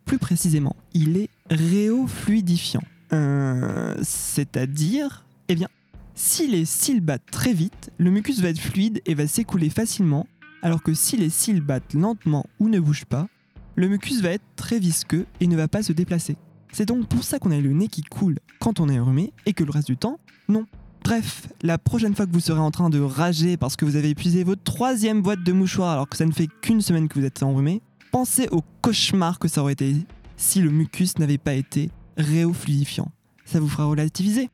Plus 0.04 0.18
précisément, 0.18 0.76
il 0.94 1.16
est 1.16 1.30
réofluidifiant. 1.50 2.82
Euh, 3.12 3.94
C'est-à-dire, 4.02 5.24
eh 5.48 5.54
bien, 5.54 5.68
si 6.14 6.46
les 6.48 6.64
cils 6.64 7.00
battent 7.00 7.30
très 7.30 7.52
vite, 7.52 7.90
le 7.98 8.10
mucus 8.10 8.40
va 8.40 8.48
être 8.48 8.60
fluide 8.60 9.00
et 9.06 9.14
va 9.14 9.26
s'écouler 9.26 9.70
facilement, 9.70 10.26
alors 10.62 10.82
que 10.82 10.94
si 10.94 11.16
les 11.16 11.30
cils 11.30 11.60
battent 11.60 11.94
lentement 11.94 12.44
ou 12.58 12.68
ne 12.68 12.78
bougent 12.78 13.06
pas, 13.06 13.28
le 13.76 13.88
mucus 13.88 14.20
va 14.20 14.30
être 14.30 14.44
très 14.56 14.78
visqueux 14.78 15.26
et 15.40 15.46
ne 15.46 15.56
va 15.56 15.68
pas 15.68 15.82
se 15.82 15.92
déplacer. 15.92 16.36
C'est 16.72 16.86
donc 16.86 17.06
pour 17.08 17.24
ça 17.24 17.38
qu'on 17.38 17.50
a 17.50 17.58
le 17.58 17.72
nez 17.72 17.88
qui 17.88 18.02
coule 18.02 18.38
quand 18.60 18.80
on 18.80 18.88
est 18.88 18.98
enrhumé 18.98 19.32
et 19.46 19.52
que 19.54 19.64
le 19.64 19.70
reste 19.70 19.88
du 19.88 19.96
temps, 19.96 20.20
non. 20.48 20.66
Bref, 21.02 21.48
la 21.62 21.78
prochaine 21.78 22.14
fois 22.14 22.26
que 22.26 22.32
vous 22.32 22.40
serez 22.40 22.60
en 22.60 22.70
train 22.70 22.90
de 22.90 23.00
rager 23.00 23.56
parce 23.56 23.76
que 23.76 23.84
vous 23.84 23.96
avez 23.96 24.10
épuisé 24.10 24.44
votre 24.44 24.62
troisième 24.62 25.22
boîte 25.22 25.42
de 25.42 25.52
mouchoirs 25.52 25.90
alors 25.90 26.08
que 26.08 26.16
ça 26.16 26.26
ne 26.26 26.32
fait 26.32 26.48
qu'une 26.60 26.82
semaine 26.82 27.08
que 27.08 27.18
vous 27.18 27.24
êtes 27.24 27.42
enrhumé, 27.42 27.80
pensez 28.10 28.48
au 28.50 28.62
cauchemar 28.82 29.38
que 29.38 29.48
ça 29.48 29.62
aurait 29.62 29.74
été 29.74 29.94
si 30.36 30.60
le 30.60 30.70
mucus 30.70 31.18
n'avait 31.18 31.38
pas 31.38 31.54
été 31.54 31.90
réofluidifiant. 32.16 33.10
Ça 33.44 33.60
vous 33.60 33.68
fera 33.68 33.84
relativiser. 33.86 34.48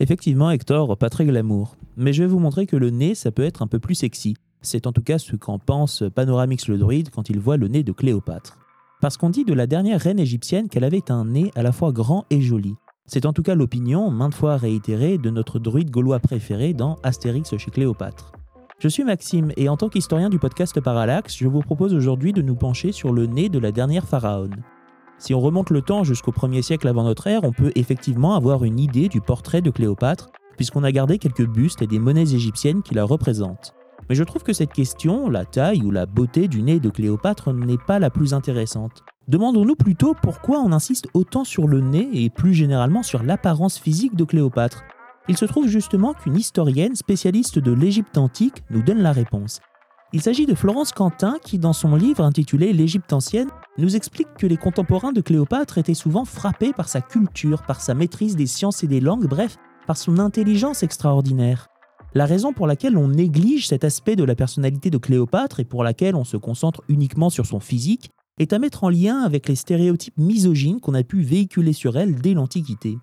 Effectivement, 0.00 0.50
Hector, 0.50 0.96
pas 0.96 1.10
très 1.10 1.24
glamour. 1.24 1.76
Mais 1.96 2.12
je 2.12 2.22
vais 2.22 2.28
vous 2.28 2.38
montrer 2.38 2.66
que 2.66 2.76
le 2.76 2.90
nez, 2.90 3.14
ça 3.14 3.32
peut 3.32 3.42
être 3.42 3.62
un 3.62 3.66
peu 3.66 3.78
plus 3.78 3.96
sexy. 3.96 4.36
C'est 4.62 4.86
en 4.86 4.92
tout 4.92 5.02
cas 5.02 5.18
ce 5.18 5.36
qu'en 5.36 5.58
pense 5.58 6.04
Panoramix 6.14 6.68
le 6.68 6.78
druide 6.78 7.10
quand 7.10 7.28
il 7.28 7.38
voit 7.38 7.56
le 7.56 7.68
nez 7.68 7.82
de 7.82 7.92
Cléopâtre. 7.92 8.58
Parce 9.00 9.16
qu'on 9.16 9.30
dit 9.30 9.44
de 9.44 9.54
la 9.54 9.66
dernière 9.66 10.00
reine 10.00 10.18
égyptienne 10.18 10.68
qu'elle 10.68 10.84
avait 10.84 11.10
un 11.10 11.24
nez 11.24 11.50
à 11.54 11.62
la 11.62 11.72
fois 11.72 11.92
grand 11.92 12.24
et 12.30 12.40
joli. 12.40 12.74
C'est 13.06 13.26
en 13.26 13.32
tout 13.32 13.42
cas 13.42 13.54
l'opinion, 13.54 14.10
maintes 14.10 14.34
fois 14.34 14.56
réitérée, 14.56 15.18
de 15.18 15.30
notre 15.30 15.58
druide 15.58 15.90
gaulois 15.90 16.20
préféré 16.20 16.74
dans 16.74 16.96
Astérix 17.02 17.56
chez 17.56 17.70
Cléopâtre. 17.70 18.32
Je 18.80 18.86
suis 18.86 19.02
Maxime 19.02 19.50
et 19.56 19.68
en 19.68 19.76
tant 19.76 19.88
qu'historien 19.88 20.30
du 20.30 20.38
podcast 20.38 20.80
Parallax, 20.80 21.36
je 21.36 21.48
vous 21.48 21.62
propose 21.62 21.94
aujourd'hui 21.94 22.32
de 22.32 22.42
nous 22.42 22.54
pencher 22.54 22.92
sur 22.92 23.12
le 23.12 23.26
nez 23.26 23.48
de 23.48 23.58
la 23.58 23.72
dernière 23.72 24.06
pharaone. 24.06 24.62
Si 25.18 25.34
on 25.34 25.40
remonte 25.40 25.70
le 25.70 25.82
temps 25.82 26.04
jusqu'au 26.04 26.30
1er 26.30 26.62
siècle 26.62 26.86
avant 26.86 27.02
notre 27.02 27.26
ère, 27.26 27.42
on 27.42 27.50
peut 27.50 27.72
effectivement 27.74 28.36
avoir 28.36 28.62
une 28.62 28.78
idée 28.78 29.08
du 29.08 29.20
portrait 29.20 29.62
de 29.62 29.70
Cléopâtre, 29.70 30.28
puisqu'on 30.56 30.84
a 30.84 30.92
gardé 30.92 31.18
quelques 31.18 31.44
bustes 31.44 31.82
et 31.82 31.88
des 31.88 31.98
monnaies 31.98 32.34
égyptiennes 32.34 32.82
qui 32.82 32.94
la 32.94 33.02
représentent. 33.02 33.74
Mais 34.08 34.14
je 34.14 34.22
trouve 34.22 34.44
que 34.44 34.52
cette 34.52 34.72
question, 34.72 35.28
la 35.28 35.44
taille 35.44 35.82
ou 35.82 35.90
la 35.90 36.06
beauté 36.06 36.46
du 36.46 36.62
nez 36.62 36.78
de 36.78 36.88
Cléopâtre, 36.88 37.52
n'est 37.52 37.78
pas 37.84 37.98
la 37.98 38.10
plus 38.10 38.32
intéressante. 38.32 39.02
Demandons-nous 39.26 39.74
plutôt 39.74 40.14
pourquoi 40.22 40.60
on 40.60 40.70
insiste 40.70 41.08
autant 41.14 41.42
sur 41.42 41.66
le 41.66 41.80
nez 41.80 42.08
et 42.12 42.30
plus 42.30 42.54
généralement 42.54 43.02
sur 43.02 43.24
l'apparence 43.24 43.76
physique 43.76 44.14
de 44.14 44.22
Cléopâtre. 44.22 44.84
Il 45.28 45.36
se 45.36 45.44
trouve 45.44 45.68
justement 45.68 46.14
qu'une 46.14 46.36
historienne 46.36 46.96
spécialiste 46.96 47.58
de 47.58 47.72
l'Égypte 47.72 48.16
antique 48.16 48.62
nous 48.70 48.82
donne 48.82 49.02
la 49.02 49.12
réponse. 49.12 49.60
Il 50.14 50.22
s'agit 50.22 50.46
de 50.46 50.54
Florence 50.54 50.92
Quentin 50.92 51.36
qui, 51.44 51.58
dans 51.58 51.74
son 51.74 51.94
livre 51.94 52.24
intitulé 52.24 52.72
L'Égypte 52.72 53.12
ancienne, 53.12 53.50
nous 53.76 53.94
explique 53.94 54.32
que 54.38 54.46
les 54.46 54.56
contemporains 54.56 55.12
de 55.12 55.20
Cléopâtre 55.20 55.76
étaient 55.76 55.92
souvent 55.92 56.24
frappés 56.24 56.72
par 56.72 56.88
sa 56.88 57.02
culture, 57.02 57.62
par 57.62 57.82
sa 57.82 57.92
maîtrise 57.92 58.34
des 58.34 58.46
sciences 58.46 58.82
et 58.82 58.86
des 58.86 59.00
langues, 59.00 59.28
bref, 59.28 59.58
par 59.86 59.98
son 59.98 60.18
intelligence 60.18 60.82
extraordinaire. 60.82 61.66
La 62.14 62.24
raison 62.24 62.54
pour 62.54 62.66
laquelle 62.66 62.96
on 62.96 63.08
néglige 63.08 63.68
cet 63.68 63.84
aspect 63.84 64.16
de 64.16 64.24
la 64.24 64.34
personnalité 64.34 64.88
de 64.88 64.96
Cléopâtre 64.96 65.60
et 65.60 65.66
pour 65.66 65.84
laquelle 65.84 66.14
on 66.14 66.24
se 66.24 66.38
concentre 66.38 66.82
uniquement 66.88 67.28
sur 67.28 67.44
son 67.44 67.60
physique 67.60 68.10
est 68.38 68.54
à 68.54 68.58
mettre 68.58 68.84
en 68.84 68.88
lien 68.88 69.20
avec 69.20 69.46
les 69.46 69.56
stéréotypes 69.56 70.16
misogynes 70.16 70.80
qu'on 70.80 70.94
a 70.94 71.02
pu 71.02 71.20
véhiculer 71.20 71.74
sur 71.74 71.98
elle 71.98 72.14
dès 72.14 72.32
l'Antiquité. 72.32 72.96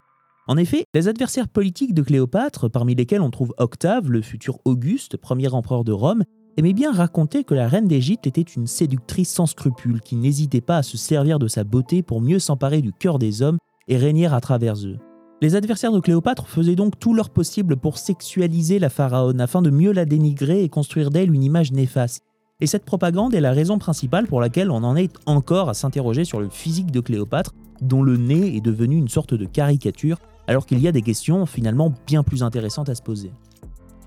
En 0.47 0.57
effet, 0.57 0.85
les 0.93 1.07
adversaires 1.07 1.47
politiques 1.47 1.95
de 1.95 2.03
Cléopâtre, 2.03 2.69
parmi 2.69 2.93
lesquels 2.93 3.21
on 3.21 3.31
trouve 3.31 3.55
Octave, 3.57 4.11
le 4.11 4.21
futur 4.21 4.59
Auguste, 4.63 5.17
premier 5.17 5.51
empereur 5.51 5.83
de 5.83 5.91
Rome, 5.91 6.23
aimaient 6.57 6.73
bien 6.73 6.91
raconter 6.91 7.43
que 7.43 7.55
la 7.55 7.67
reine 7.67 7.87
d'Égypte 7.87 8.27
était 8.27 8.41
une 8.41 8.67
séductrice 8.67 9.31
sans 9.31 9.47
scrupules 9.47 10.01
qui 10.01 10.15
n'hésitait 10.15 10.61
pas 10.61 10.77
à 10.77 10.83
se 10.83 10.97
servir 10.97 11.39
de 11.39 11.47
sa 11.47 11.63
beauté 11.63 12.03
pour 12.03 12.21
mieux 12.21 12.37
s'emparer 12.37 12.81
du 12.81 12.93
cœur 12.93 13.17
des 13.17 13.41
hommes 13.41 13.57
et 13.87 13.97
régner 13.97 14.27
à 14.27 14.39
travers 14.39 14.75
eux. 14.85 14.99
Les 15.41 15.55
adversaires 15.55 15.91
de 15.91 15.99
Cléopâtre 15.99 16.47
faisaient 16.47 16.75
donc 16.75 16.99
tout 16.99 17.15
leur 17.15 17.31
possible 17.31 17.75
pour 17.75 17.97
sexualiser 17.97 18.77
la 18.77 18.89
pharaone 18.89 19.41
afin 19.41 19.63
de 19.63 19.71
mieux 19.71 19.93
la 19.93 20.05
dénigrer 20.05 20.63
et 20.63 20.69
construire 20.69 21.09
d'elle 21.09 21.33
une 21.33 21.43
image 21.43 21.71
néfaste. 21.71 22.23
Et 22.61 22.67
cette 22.67 22.85
propagande 22.85 23.33
est 23.33 23.41
la 23.41 23.51
raison 23.51 23.79
principale 23.79 24.27
pour 24.27 24.41
laquelle 24.41 24.69
on 24.69 24.83
en 24.83 24.95
est 24.95 25.11
encore 25.25 25.69
à 25.69 25.73
s'interroger 25.73 26.23
sur 26.23 26.39
le 26.39 26.49
physique 26.49 26.91
de 26.91 26.99
Cléopâtre, 26.99 27.53
dont 27.81 28.03
le 28.03 28.15
nez 28.15 28.55
est 28.55 28.61
devenu 28.61 28.95
une 28.95 29.09
sorte 29.09 29.33
de 29.33 29.45
caricature, 29.45 30.19
alors 30.47 30.65
qu'il 30.65 30.79
y 30.79 30.87
a 30.87 30.91
des 30.91 31.01
questions 31.01 31.45
finalement 31.45 31.93
bien 32.07 32.23
plus 32.23 32.43
intéressantes 32.43 32.89
à 32.89 32.95
se 32.95 33.01
poser. 33.01 33.31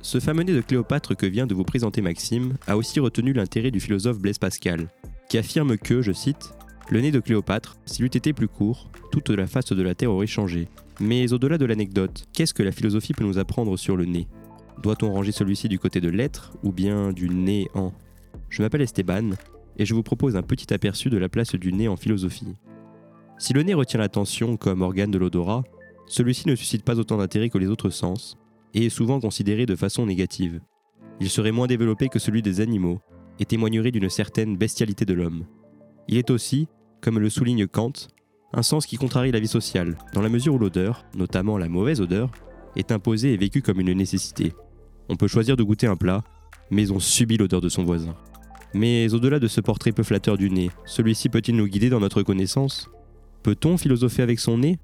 Ce 0.00 0.21
fameux 0.21 0.45
nez 0.45 0.54
de 0.54 0.61
Cléopâtre 0.61 1.16
que 1.16 1.26
vient 1.26 1.47
de 1.47 1.54
vous 1.54 1.64
présenter 1.64 2.00
Maxime 2.00 2.57
a 2.66 2.76
aussi 2.76 3.00
retenu 3.00 3.33
l'intérêt 3.33 3.71
du 3.71 3.80
philosophe 3.80 4.18
Blaise 4.18 4.38
Pascal, 4.38 4.88
qui 5.28 5.38
affirme 5.38 5.76
que, 5.76 6.02
je 6.02 6.12
cite, 6.12 6.54
Le 6.88 7.00
nez 7.00 7.11
de 7.11 7.21
Cléopâtre, 7.21 7.76
s'il 7.85 8.04
eût 8.04 8.09
été 8.09 8.33
plus 8.33 8.49
court, 8.49 8.90
toute 9.11 9.30
la 9.30 9.47
face 9.47 9.73
de 9.73 9.83
la 9.83 9.95
Terre 9.95 10.12
aurait 10.12 10.26
changé. 10.26 10.68
Mais 11.00 11.33
au-delà 11.33 11.59
de 11.59 11.66
l'anecdote, 11.66 12.26
qu'est-ce 12.33 12.54
que 12.54 12.62
la 12.62 12.73
philosophie 12.73 13.12
peut 13.12 13.25
nous 13.25 13.38
apprendre 13.38 13.76
sur 13.76 13.97
le 13.97 14.04
nez? 14.04 14.28
Doit-on 14.83 15.12
ranger 15.12 15.33
celui-ci 15.33 15.68
du 15.68 15.78
côté 15.78 16.00
de 16.00 16.09
l'être 16.09 16.52
ou 16.62 16.73
bien 16.73 17.12
du 17.12 17.28
nez 17.28 17.68
en? 17.75 17.92
Je 18.49 18.62
m'appelle 18.62 18.83
Esteban 18.83 19.30
et 19.76 19.85
je 19.85 19.95
vous 19.95 20.02
propose 20.02 20.37
un 20.37 20.42
petit 20.42 20.73
aperçu 20.73 21.11
de 21.11 21.18
la 21.18 21.28
place 21.28 21.54
du 21.54 21.73
nez 21.73 21.88
en 21.88 21.97
philosophie. 21.97 22.54
Si 23.38 23.52
le 23.52 23.62
nez 23.62 23.75
retient 23.75 24.00
l'attention 24.00 24.57
comme 24.57 24.83
organe 24.83 25.11
de 25.11 25.18
l'odorat, 25.18 25.64
celui-ci 26.08 26.48
ne 26.48 26.54
suscite 26.54 26.84
pas 26.84 26.98
autant 26.98 27.18
d'intérêt 27.18 27.50
que 27.50 27.58
les 27.58 27.68
autres 27.68 27.90
sens 27.90 28.36
et 28.74 28.86
est 28.86 28.90
souvent 28.90 29.20
considéré 29.20 29.66
de 29.66 29.76
façon 29.76 30.06
négative. 30.06 30.60
Il 31.20 31.30
serait 31.30 31.52
moins 31.52 31.66
développé 31.66 32.08
que 32.08 32.18
celui 32.18 32.42
des 32.42 32.60
animaux 32.60 33.00
et 33.38 33.44
témoignerait 33.44 33.90
d'une 33.90 34.08
certaine 34.08 34.56
bestialité 34.56 35.04
de 35.04 35.14
l'homme. 35.14 35.44
Il 36.08 36.16
est 36.16 36.30
aussi, 36.30 36.68
comme 37.00 37.18
le 37.18 37.30
souligne 37.30 37.66
Kant, 37.66 37.92
un 38.52 38.62
sens 38.62 38.86
qui 38.86 38.96
contrarie 38.96 39.32
la 39.32 39.40
vie 39.40 39.48
sociale, 39.48 39.98
dans 40.14 40.22
la 40.22 40.28
mesure 40.28 40.54
où 40.54 40.58
l'odeur, 40.58 41.04
notamment 41.14 41.58
la 41.58 41.68
mauvaise 41.68 42.00
odeur, 42.00 42.30
est 42.76 42.92
imposée 42.92 43.32
et 43.32 43.36
vécue 43.36 43.62
comme 43.62 43.80
une 43.80 43.92
nécessité. 43.92 44.52
On 45.08 45.16
peut 45.16 45.28
choisir 45.28 45.56
de 45.56 45.62
goûter 45.62 45.86
un 45.86 45.96
plat, 45.96 46.24
mais 46.70 46.90
on 46.90 47.00
subit 47.00 47.36
l'odeur 47.36 47.60
de 47.60 47.68
son 47.68 47.84
voisin. 47.84 48.14
Mais 48.74 49.12
au-delà 49.12 49.38
de 49.38 49.48
ce 49.48 49.60
portrait 49.60 49.92
peu 49.92 50.02
flatteur 50.02 50.36
du 50.36 50.50
nez, 50.50 50.70
celui-ci 50.84 51.28
peut-il 51.28 51.56
nous 51.56 51.66
guider 51.66 51.90
dans 51.90 52.00
notre 52.00 52.22
connaissance? 52.22 52.90
Peut-on 53.42 53.78
philosopher 53.78 54.22
avec 54.22 54.40
son 54.40 54.58
nez? 54.58 54.78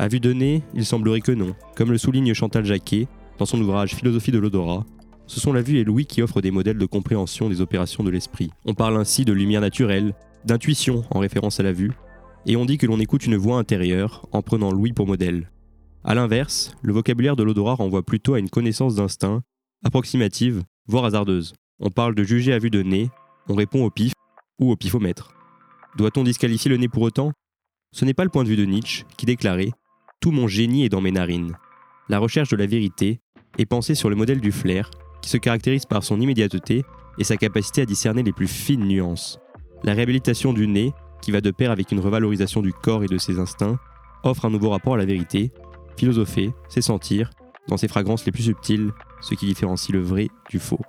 À 0.00 0.08
vue 0.08 0.18
de 0.18 0.32
nez, 0.32 0.62
il 0.72 0.86
semblerait 0.86 1.20
que 1.20 1.30
non. 1.30 1.54
Comme 1.76 1.90
le 1.90 1.98
souligne 1.98 2.32
Chantal 2.32 2.64
Jacquet 2.64 3.06
dans 3.36 3.44
son 3.44 3.60
ouvrage 3.60 3.94
Philosophie 3.94 4.30
de 4.30 4.38
l'odorat, 4.38 4.86
ce 5.26 5.40
sont 5.40 5.52
la 5.52 5.60
vue 5.60 5.76
et 5.76 5.84
l'ouïe 5.84 6.06
qui 6.06 6.22
offrent 6.22 6.40
des 6.40 6.50
modèles 6.50 6.78
de 6.78 6.86
compréhension 6.86 7.50
des 7.50 7.60
opérations 7.60 8.02
de 8.02 8.08
l'esprit. 8.08 8.48
On 8.64 8.72
parle 8.72 8.96
ainsi 8.96 9.26
de 9.26 9.34
lumière 9.34 9.60
naturelle, 9.60 10.14
d'intuition 10.46 11.04
en 11.10 11.18
référence 11.18 11.60
à 11.60 11.64
la 11.64 11.74
vue, 11.74 11.92
et 12.46 12.56
on 12.56 12.64
dit 12.64 12.78
que 12.78 12.86
l'on 12.86 12.98
écoute 12.98 13.26
une 13.26 13.36
voix 13.36 13.58
intérieure 13.58 14.26
en 14.32 14.40
prenant 14.40 14.72
l'ouïe 14.72 14.94
pour 14.94 15.06
modèle. 15.06 15.50
A 16.02 16.14
l'inverse, 16.14 16.74
le 16.80 16.94
vocabulaire 16.94 17.36
de 17.36 17.42
l'odorat 17.42 17.74
renvoie 17.74 18.02
plutôt 18.02 18.32
à 18.32 18.38
une 18.38 18.48
connaissance 18.48 18.94
d'instinct, 18.94 19.42
approximative, 19.84 20.62
voire 20.86 21.04
hasardeuse. 21.04 21.52
On 21.78 21.90
parle 21.90 22.14
de 22.14 22.24
juger 22.24 22.54
à 22.54 22.58
vue 22.58 22.70
de 22.70 22.82
nez, 22.82 23.10
on 23.50 23.54
répond 23.54 23.84
au 23.84 23.90
pif 23.90 24.14
ou 24.58 24.70
au 24.70 24.76
pifomètre. 24.76 25.34
Doit-on 25.98 26.24
disqualifier 26.24 26.70
le 26.70 26.78
nez 26.78 26.88
pour 26.88 27.02
autant? 27.02 27.32
Ce 27.92 28.06
n'est 28.06 28.14
pas 28.14 28.24
le 28.24 28.30
point 28.30 28.44
de 28.44 28.48
vue 28.48 28.56
de 28.56 28.64
Nietzsche 28.64 29.04
qui 29.18 29.26
déclarait 29.26 29.72
Tout 30.20 30.32
mon 30.32 30.48
génie 30.48 30.84
est 30.84 30.90
dans 30.90 31.00
mes 31.00 31.12
narines. 31.12 31.56
La 32.10 32.18
recherche 32.18 32.50
de 32.50 32.56
la 32.56 32.66
vérité 32.66 33.20
est 33.56 33.64
pensée 33.64 33.94
sur 33.94 34.10
le 34.10 34.16
modèle 34.16 34.42
du 34.42 34.52
flair, 34.52 34.90
qui 35.22 35.30
se 35.30 35.38
caractérise 35.38 35.86
par 35.86 36.04
son 36.04 36.20
immédiateté 36.20 36.84
et 37.18 37.24
sa 37.24 37.38
capacité 37.38 37.80
à 37.80 37.86
discerner 37.86 38.22
les 38.22 38.34
plus 38.34 38.46
fines 38.46 38.86
nuances. 38.86 39.38
La 39.82 39.94
réhabilitation 39.94 40.52
du 40.52 40.68
nez, 40.68 40.92
qui 41.22 41.30
va 41.30 41.40
de 41.40 41.50
pair 41.50 41.70
avec 41.70 41.90
une 41.90 42.00
revalorisation 42.00 42.60
du 42.60 42.74
corps 42.74 43.02
et 43.02 43.06
de 43.06 43.16
ses 43.16 43.38
instincts, 43.38 43.78
offre 44.22 44.44
un 44.44 44.50
nouveau 44.50 44.68
rapport 44.68 44.92
à 44.92 44.98
la 44.98 45.06
vérité. 45.06 45.52
Philosopher, 45.96 46.52
c'est 46.68 46.82
sentir, 46.82 47.30
dans 47.68 47.78
ses 47.78 47.88
fragrances 47.88 48.26
les 48.26 48.32
plus 48.32 48.42
subtiles, 48.42 48.92
ce 49.22 49.34
qui 49.34 49.46
différencie 49.46 49.94
le 49.94 50.02
vrai 50.02 50.28
du 50.50 50.58
faux. 50.58 50.80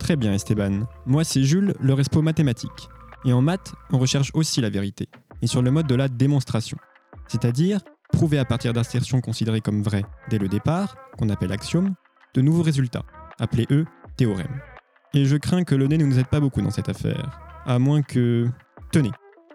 Très 0.00 0.16
bien 0.16 0.32
Esteban. 0.32 0.88
Moi 1.06 1.22
c'est 1.22 1.44
Jules, 1.44 1.74
le 1.78 1.94
respo 1.94 2.20
mathématique. 2.20 2.88
Et 3.24 3.32
en 3.32 3.42
maths, 3.42 3.74
on 3.92 3.98
recherche 3.98 4.32
aussi 4.34 4.60
la 4.60 4.70
vérité, 4.70 5.08
et 5.40 5.46
sur 5.46 5.62
le 5.62 5.70
mode 5.70 5.86
de 5.86 5.94
la 5.94 6.08
démonstration. 6.08 6.78
C'est-à-dire 7.28 7.80
prouver 8.10 8.38
à 8.38 8.44
partir 8.44 8.72
d'assertions 8.72 9.20
considérées 9.20 9.60
comme 9.60 9.82
vraies 9.82 10.04
dès 10.28 10.38
le 10.38 10.48
départ, 10.48 10.96
qu'on 11.18 11.28
appelle 11.28 11.52
axiome, 11.52 11.94
de 12.34 12.40
nouveaux 12.40 12.62
résultats, 12.62 13.04
appelés 13.38 13.66
eux 13.70 13.86
théorèmes. 14.16 14.60
Et 15.14 15.24
je 15.24 15.36
crains 15.36 15.64
que 15.64 15.74
le 15.74 15.86
nez 15.86 15.98
ne 15.98 16.04
nous 16.04 16.18
aide 16.18 16.28
pas 16.28 16.40
beaucoup 16.40 16.62
dans 16.62 16.70
cette 16.70 16.88
affaire. 16.88 17.40
À 17.66 17.78
moins 17.78 18.02
que... 18.02 18.48
Tenez, 18.92 19.10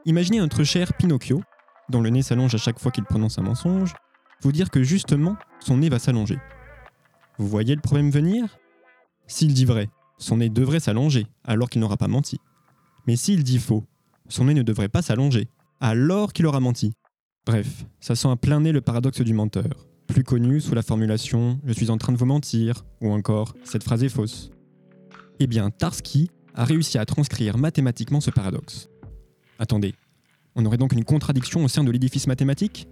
imaginez 0.06 0.40
notre 0.40 0.64
cher 0.64 0.94
Pinocchio, 0.94 1.42
dont 1.90 2.02
le 2.02 2.10
nez 2.10 2.22
s'allonge 2.22 2.56
à 2.56 2.58
chaque 2.58 2.80
fois 2.80 2.92
qu'il 2.92 3.06
prononce 3.06 3.38
un 3.38 3.44
mensonge, 3.44 3.94
vous 4.42 4.52
dire 4.52 4.70
que 4.70 4.84
justement, 4.84 5.38
son 5.60 5.78
nez 5.78 5.90
va 5.90 6.00
s'allonger. 6.00 6.38
Vous 7.38 7.48
voyez 7.48 7.76
le 7.76 7.82
problème 7.82 8.10
venir? 8.10 8.58
S'il 9.28 9.54
dit 9.54 9.66
vrai, 9.66 9.90
son 10.18 10.38
nez 10.38 10.50
devrait 10.50 10.80
s'allonger, 10.80 11.28
alors 11.44 11.70
qu'il 11.70 11.82
n'aura 11.82 11.98
pas 11.98 12.08
menti. 12.08 12.40
Mais 13.08 13.16
s'il 13.16 13.44
dit 13.44 13.60
faux, 13.60 13.86
son 14.30 14.46
nez 14.46 14.54
ne 14.54 14.64
devrait 14.64 14.90
pas 14.90 15.02
s'allonger, 15.02 15.48
alors 15.80 16.34
qu'il 16.34 16.46
aura 16.46 16.60
menti. 16.60 16.94
Bref, 17.46 17.86
ça 18.00 18.16
sent 18.16 18.28
à 18.28 18.36
plein 18.36 18.60
nez 18.60 18.72
le 18.72 18.82
paradoxe 18.82 19.22
du 19.22 19.34
menteur, 19.34 19.88
plus 20.08 20.24
connu 20.24 20.60
sous 20.60 20.74
la 20.74 20.82
formulation 20.82 21.60
Je 21.66 21.74
suis 21.74 21.92
en 21.92 21.98
train 21.98 22.12
de 22.12 22.18
vous 22.18 22.26
mentir, 22.26 22.86
ou 23.02 23.12
encore 23.12 23.54
Cette 23.64 23.84
phrase 23.84 24.04
est 24.04 24.10
fausse. 24.10 24.50
Eh 25.40 25.46
bien, 25.46 25.70
Tarski 25.70 26.32
a 26.56 26.66
réussi 26.66 26.98
à 26.98 27.06
transcrire 27.06 27.58
mathématiquement 27.58 28.20
ce 28.20 28.32
paradoxe. 28.32 28.90
Attendez, 29.60 29.94
on 30.56 30.66
aurait 30.66 30.78
donc 30.78 30.94
une 30.94 31.04
contradiction 31.04 31.64
au 31.64 31.68
sein 31.68 31.84
de 31.84 31.92
l'édifice 31.92 32.26
mathématique? 32.26 32.88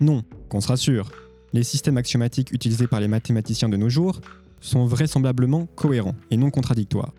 Non, 0.00 0.22
qu'on 0.50 0.60
se 0.60 0.68
rassure. 0.68 1.10
Les 1.54 1.62
systèmes 1.62 1.96
axiomatiques 1.96 2.52
utilisés 2.52 2.88
par 2.88 3.00
les 3.00 3.08
mathématiciens 3.08 3.68
de 3.68 3.76
nos 3.76 3.88
jours 3.88 4.20
sont 4.60 4.84
vraisemblablement 4.84 5.66
cohérents 5.76 6.16
et 6.30 6.36
non 6.36 6.50
contradictoires. 6.50 7.14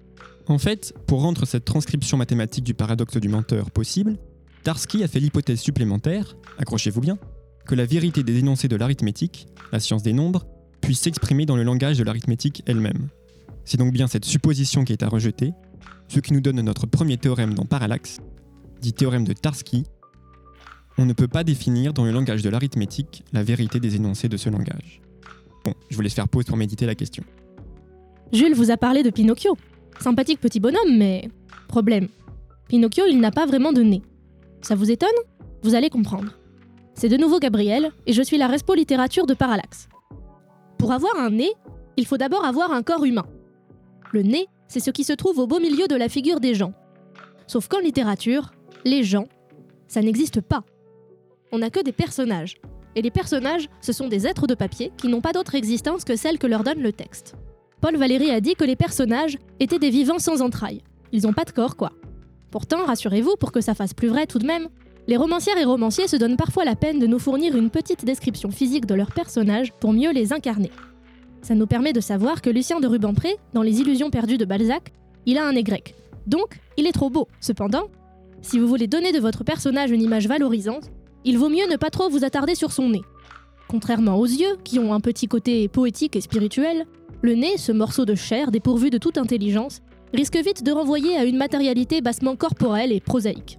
En 0.47 0.59
fait, 0.59 0.93
pour 1.07 1.21
rendre 1.21 1.45
cette 1.45 1.65
transcription 1.65 2.17
mathématique 2.17 2.63
du 2.63 2.73
paradoxe 2.73 3.17
du 3.17 3.29
menteur 3.29 3.71
possible, 3.71 4.17
Tarski 4.65 5.03
a 5.03 5.07
fait 5.07 5.19
l'hypothèse 5.19 5.59
supplémentaire, 5.59 6.35
accrochez-vous 6.57 6.99
bien, 6.99 7.19
que 7.67 7.75
la 7.75 7.85
vérité 7.85 8.23
des 8.23 8.39
énoncés 8.39 8.67
de 8.67 8.75
l'arithmétique, 8.75 9.45
la 9.71 9.79
science 9.79 10.01
des 10.01 10.11
nombres, 10.11 10.47
puisse 10.81 11.01
s'exprimer 11.01 11.45
dans 11.45 11.55
le 11.55 11.61
langage 11.61 11.99
de 11.99 12.03
l'arithmétique 12.03 12.63
elle-même. 12.65 13.09
C'est 13.63 13.77
donc 13.77 13.93
bien 13.93 14.07
cette 14.07 14.25
supposition 14.25 14.83
qui 14.83 14.91
est 14.91 15.03
à 15.03 15.07
rejeter, 15.07 15.53
ce 16.07 16.19
qui 16.19 16.33
nous 16.33 16.41
donne 16.41 16.59
notre 16.61 16.87
premier 16.87 17.17
théorème 17.17 17.53
dans 17.53 17.65
Parallaxe, 17.65 18.21
dit 18.81 18.91
théorème 18.91 19.23
de 19.23 19.33
Tarski. 19.33 19.83
On 20.97 21.05
ne 21.05 21.13
peut 21.13 21.27
pas 21.27 21.43
définir 21.43 21.93
dans 21.93 22.03
le 22.03 22.11
langage 22.11 22.41
de 22.41 22.49
l'arithmétique 22.49 23.23
la 23.33 23.43
vérité 23.43 23.79
des 23.79 23.95
énoncés 23.95 24.29
de 24.29 24.37
ce 24.37 24.49
langage. 24.49 24.99
Bon, 25.63 25.75
je 25.91 25.95
vous 25.95 26.01
laisse 26.01 26.15
faire 26.15 26.27
pause 26.27 26.45
pour 26.45 26.57
méditer 26.57 26.87
la 26.87 26.95
question. 26.95 27.23
Jules 28.33 28.55
vous 28.55 28.71
a 28.71 28.77
parlé 28.77 29.03
de 29.03 29.11
Pinocchio. 29.11 29.55
Sympathique 29.99 30.39
petit 30.39 30.59
bonhomme, 30.59 30.97
mais... 30.97 31.29
Problème. 31.67 32.07
Pinocchio, 32.67 33.03
il 33.07 33.19
n'a 33.19 33.29
pas 33.29 33.45
vraiment 33.45 33.71
de 33.71 33.83
nez. 33.83 34.01
Ça 34.65 34.73
vous 34.73 34.89
étonne? 34.89 35.09
Vous 35.61 35.75
allez 35.75 35.91
comprendre. 35.91 36.31
C'est 36.95 37.07
de 37.07 37.17
nouveau 37.17 37.37
Gabriel, 37.37 37.91
et 38.07 38.13
je 38.13 38.23
suis 38.23 38.39
la 38.39 38.47
respo 38.47 38.73
littérature 38.73 39.27
de 39.27 39.35
Parallaxe. 39.35 39.87
Pour 40.79 40.91
avoir 40.91 41.15
un 41.19 41.29
nez, 41.29 41.53
il 41.97 42.07
faut 42.07 42.17
d'abord 42.17 42.43
avoir 42.43 42.71
un 42.71 42.81
corps 42.81 43.05
humain. 43.05 43.27
Le 44.11 44.23
nez, 44.23 44.47
c'est 44.67 44.79
ce 44.79 44.89
qui 44.89 45.03
se 45.03 45.13
trouve 45.13 45.37
au 45.37 45.45
beau 45.45 45.59
milieu 45.59 45.85
de 45.85 45.95
la 45.95 46.09
figure 46.09 46.39
des 46.39 46.55
gens. 46.55 46.73
Sauf 47.45 47.67
qu'en 47.67 47.77
littérature, 47.77 48.53
les 48.85 49.03
gens, 49.03 49.27
ça 49.87 50.01
n'existe 50.01 50.41
pas. 50.41 50.63
On 51.51 51.59
n'a 51.59 51.69
que 51.69 51.83
des 51.83 51.91
personnages. 51.91 52.55
Et 52.95 53.03
les 53.03 53.11
personnages, 53.11 53.69
ce 53.81 53.93
sont 53.93 54.07
des 54.07 54.25
êtres 54.25 54.47
de 54.47 54.55
papier 54.55 54.91
qui 54.97 55.09
n'ont 55.09 55.21
pas 55.21 55.33
d'autre 55.33 55.53
existence 55.53 56.05
que 56.05 56.15
celle 56.15 56.39
que 56.39 56.47
leur 56.47 56.63
donne 56.63 56.81
le 56.81 56.91
texte. 56.91 57.35
Paul 57.81 57.97
Valéry 57.97 58.31
a 58.31 58.41
dit 58.41 58.55
que 58.55 58.65
les 58.65 58.75
personnages 58.75 59.37
étaient 59.59 59.77
des 59.77 59.91
vivants 59.91 60.17
sans 60.17 60.41
entrailles. 60.41 60.81
Ils 61.11 61.27
n'ont 61.27 61.33
pas 61.33 61.45
de 61.45 61.51
corps, 61.51 61.75
quoi. 61.75 61.91
Pourtant, 62.55 62.85
rassurez-vous, 62.85 63.35
pour 63.35 63.51
que 63.51 63.59
ça 63.59 63.73
fasse 63.73 63.93
plus 63.93 64.07
vrai 64.07 64.27
tout 64.27 64.39
de 64.39 64.45
même, 64.45 64.69
les 65.07 65.17
romancières 65.17 65.57
et 65.57 65.65
romanciers 65.65 66.07
se 66.07 66.15
donnent 66.15 66.37
parfois 66.37 66.63
la 66.63 66.77
peine 66.77 66.99
de 66.99 67.05
nous 67.05 67.19
fournir 67.19 67.53
une 67.57 67.69
petite 67.69 68.05
description 68.05 68.49
physique 68.49 68.85
de 68.85 68.95
leurs 68.95 69.11
personnages 69.11 69.73
pour 69.73 69.91
mieux 69.91 70.13
les 70.13 70.31
incarner. 70.31 70.71
Ça 71.41 71.53
nous 71.53 71.67
permet 71.67 71.91
de 71.91 71.99
savoir 71.99 72.41
que 72.41 72.49
Lucien 72.49 72.79
de 72.79 72.87
Rubempré, 72.87 73.35
dans 73.51 73.61
Les 73.61 73.81
Illusions 73.81 74.09
perdues 74.09 74.37
de 74.37 74.45
Balzac, 74.45 74.93
il 75.25 75.37
a 75.37 75.45
un 75.45 75.51
nez 75.51 75.63
grec. 75.63 75.95
Donc, 76.27 76.61
il 76.77 76.87
est 76.87 76.93
trop 76.93 77.09
beau. 77.09 77.27
Cependant, 77.41 77.89
si 78.41 78.57
vous 78.57 78.69
voulez 78.69 78.87
donner 78.87 79.11
de 79.11 79.19
votre 79.19 79.43
personnage 79.43 79.91
une 79.91 80.01
image 80.01 80.29
valorisante, 80.29 80.91
il 81.25 81.37
vaut 81.37 81.49
mieux 81.49 81.69
ne 81.69 81.75
pas 81.75 81.89
trop 81.89 82.07
vous 82.09 82.23
attarder 82.23 82.55
sur 82.55 82.71
son 82.71 82.87
nez. 82.87 83.03
Contrairement 83.67 84.17
aux 84.17 84.27
yeux, 84.27 84.55
qui 84.63 84.79
ont 84.79 84.93
un 84.93 85.01
petit 85.01 85.27
côté 85.27 85.67
poétique 85.67 86.15
et 86.15 86.21
spirituel, 86.21 86.85
le 87.21 87.35
nez, 87.35 87.57
ce 87.57 87.73
morceau 87.73 88.05
de 88.05 88.15
chair 88.15 88.49
dépourvu 88.49 88.91
de 88.91 88.97
toute 88.97 89.17
intelligence, 89.17 89.81
risque 90.15 90.37
vite 90.37 90.63
de 90.63 90.71
renvoyer 90.71 91.17
à 91.17 91.25
une 91.25 91.37
matérialité 91.37 92.01
bassement 92.01 92.35
corporelle 92.35 92.91
et 92.91 92.99
prosaïque. 92.99 93.57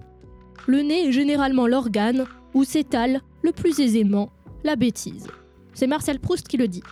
Le 0.65 0.81
nez 0.81 1.07
est 1.07 1.11
généralement 1.11 1.67
l'organe 1.67 2.25
où 2.53 2.63
s'étale 2.63 3.21
le 3.41 3.51
plus 3.51 3.79
aisément 3.79 4.29
la 4.63 4.75
bêtise. 4.75 5.27
C'est 5.73 5.87
Marcel 5.87 6.19
Proust 6.19 6.47
qui 6.47 6.57
le 6.57 6.67
dit. 6.67 6.83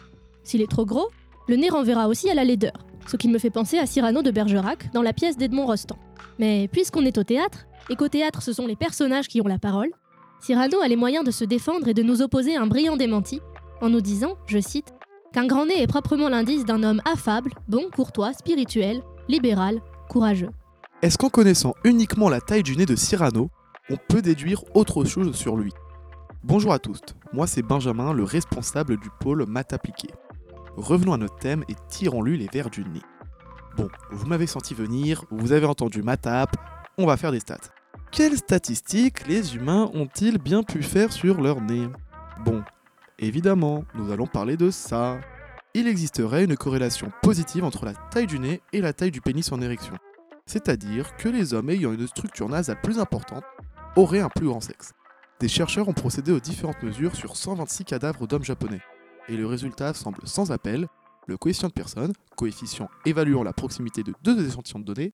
S'il 0.43 0.61
est 0.61 0.69
trop 0.69 0.85
gros, 0.85 1.09
le 1.47 1.55
nez 1.55 1.69
renverra 1.69 2.07
aussi 2.07 2.29
à 2.29 2.33
la 2.33 2.43
laideur, 2.43 2.85
ce 3.07 3.17
qui 3.17 3.27
me 3.27 3.39
fait 3.39 3.49
penser 3.49 3.77
à 3.77 3.85
Cyrano 3.85 4.21
de 4.21 4.31
Bergerac 4.31 4.91
dans 4.93 5.01
la 5.01 5.13
pièce 5.13 5.37
d'Edmond 5.37 5.65
Rostand. 5.65 5.97
Mais 6.39 6.67
puisqu'on 6.71 7.05
est 7.05 7.17
au 7.17 7.23
théâtre, 7.23 7.65
et 7.89 7.95
qu'au 7.95 8.07
théâtre 8.07 8.41
ce 8.41 8.53
sont 8.53 8.67
les 8.67 8.75
personnages 8.75 9.27
qui 9.27 9.41
ont 9.41 9.47
la 9.47 9.59
parole, 9.59 9.91
Cyrano 10.41 10.79
a 10.81 10.87
les 10.87 10.95
moyens 10.95 11.25
de 11.25 11.31
se 11.31 11.43
défendre 11.43 11.87
et 11.87 11.93
de 11.93 12.03
nous 12.03 12.21
opposer 12.21 12.55
un 12.55 12.67
brillant 12.67 12.97
démenti, 12.97 13.41
en 13.81 13.89
nous 13.89 14.01
disant, 14.01 14.35
je 14.47 14.59
cite, 14.59 14.93
qu'un 15.33 15.47
grand 15.47 15.65
nez 15.65 15.81
est 15.81 15.87
proprement 15.87 16.29
l'indice 16.29 16.65
d'un 16.65 16.83
homme 16.83 17.01
affable, 17.11 17.51
bon, 17.67 17.89
courtois, 17.93 18.33
spirituel, 18.33 19.01
libéral, 19.27 19.81
courageux. 20.09 20.51
Est-ce 21.01 21.17
qu'en 21.17 21.29
connaissant 21.29 21.73
uniquement 21.83 22.29
la 22.29 22.41
taille 22.41 22.63
du 22.63 22.75
nez 22.77 22.85
de 22.85 22.95
Cyrano, 22.95 23.49
on 23.89 23.97
peut 24.07 24.21
déduire 24.21 24.63
autre 24.73 25.03
chose 25.05 25.35
sur 25.35 25.55
lui? 25.55 25.71
Bonjour 26.43 26.73
à 26.73 26.79
tous, 26.79 27.01
moi 27.33 27.47
c'est 27.47 27.61
Benjamin, 27.61 28.13
le 28.13 28.23
responsable 28.23 28.97
du 28.97 29.09
pôle 29.19 29.45
maths. 29.47 29.75
Revenons 30.77 31.13
à 31.13 31.17
notre 31.17 31.37
thème 31.37 31.63
et 31.69 31.75
tirons-lui 31.89 32.37
les 32.37 32.47
verres 32.51 32.69
du 32.69 32.83
nez. 32.83 33.01
Bon, 33.77 33.89
vous 34.11 34.27
m'avez 34.27 34.47
senti 34.47 34.73
venir, 34.73 35.25
vous 35.31 35.51
avez 35.51 35.65
entendu 35.65 36.01
ma 36.01 36.17
tape, 36.17 36.55
on 36.97 37.05
va 37.05 37.17
faire 37.17 37.31
des 37.31 37.39
stats. 37.39 37.57
Quelles 38.11 38.37
statistiques 38.37 39.27
les 39.27 39.55
humains 39.55 39.89
ont-ils 39.93 40.37
bien 40.37 40.63
pu 40.63 40.81
faire 40.81 41.11
sur 41.11 41.41
leur 41.41 41.59
nez? 41.61 41.89
Bon, 42.45 42.63
évidemment, 43.19 43.83
nous 43.95 44.11
allons 44.11 44.27
parler 44.27 44.55
de 44.55 44.71
ça. 44.71 45.17
Il 45.77 45.89
existerait 45.89 46.45
une 46.45 46.55
corrélation 46.55 47.11
positive 47.21 47.65
entre 47.65 47.83
la 47.83 47.93
taille 47.93 48.27
du 48.27 48.39
nez 48.39 48.61
et 48.71 48.79
la 48.79 48.93
taille 48.93 49.11
du 49.11 49.19
pénis 49.19 49.51
en 49.51 49.59
érection. 49.59 49.93
C'est-à-dire 50.45 51.17
que 51.17 51.27
les 51.27 51.53
hommes 51.53 51.69
ayant 51.69 51.91
une 51.91 52.07
structure 52.07 52.47
nasale 52.47 52.79
plus 52.81 52.97
importante 52.97 53.43
auraient 53.97 54.21
un 54.21 54.29
plus 54.29 54.47
grand 54.47 54.61
sexe. 54.61 54.93
Des 55.41 55.49
chercheurs 55.49 55.89
ont 55.89 55.93
procédé 55.93 56.31
aux 56.31 56.39
différentes 56.39 56.81
mesures 56.81 57.13
sur 57.13 57.35
126 57.35 57.83
cadavres 57.83 58.25
d'hommes 58.25 58.45
japonais. 58.45 58.79
Et 59.27 59.35
le 59.35 59.45
résultat 59.45 59.93
semble 59.93 60.21
sans 60.23 60.53
appel, 60.53 60.87
le 61.27 61.35
coefficient 61.35 61.67
de 61.67 61.73
personne, 61.73 62.13
coefficient 62.37 62.89
évaluant 63.05 63.43
la 63.43 63.51
proximité 63.51 64.01
de 64.01 64.13
deux 64.23 64.47
échantillons 64.47 64.79
de 64.79 64.93
données, 64.93 65.11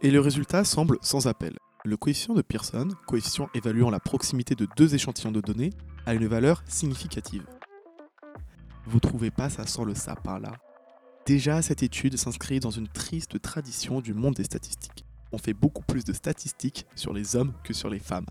et 0.00 0.12
le 0.12 0.20
résultat 0.20 0.62
semble 0.62 0.98
sans 1.02 1.26
appel. 1.26 1.56
Le 1.84 1.96
coefficient 1.96 2.34
de 2.34 2.42
Pearson, 2.42 2.86
coefficient 3.08 3.48
évaluant 3.52 3.90
la 3.90 3.98
proximité 3.98 4.54
de 4.54 4.68
deux 4.76 4.94
échantillons 4.94 5.32
de 5.32 5.40
données, 5.40 5.70
a 6.06 6.14
une 6.14 6.28
valeur 6.28 6.62
significative. 6.68 7.44
Vous 8.86 9.00
trouvez 9.00 9.30
pas 9.30 9.48
ça 9.48 9.66
sent 9.66 9.84
le 9.86 9.94
sapin 9.94 10.38
là 10.38 10.52
Déjà, 11.26 11.62
cette 11.62 11.82
étude 11.82 12.18
s'inscrit 12.18 12.60
dans 12.60 12.70
une 12.70 12.88
triste 12.88 13.40
tradition 13.40 14.02
du 14.02 14.12
monde 14.12 14.34
des 14.34 14.44
statistiques. 14.44 15.06
On 15.32 15.38
fait 15.38 15.54
beaucoup 15.54 15.82
plus 15.82 16.04
de 16.04 16.12
statistiques 16.12 16.86
sur 16.94 17.14
les 17.14 17.34
hommes 17.34 17.54
que 17.64 17.72
sur 17.72 17.88
les 17.88 17.98
femmes. 17.98 18.26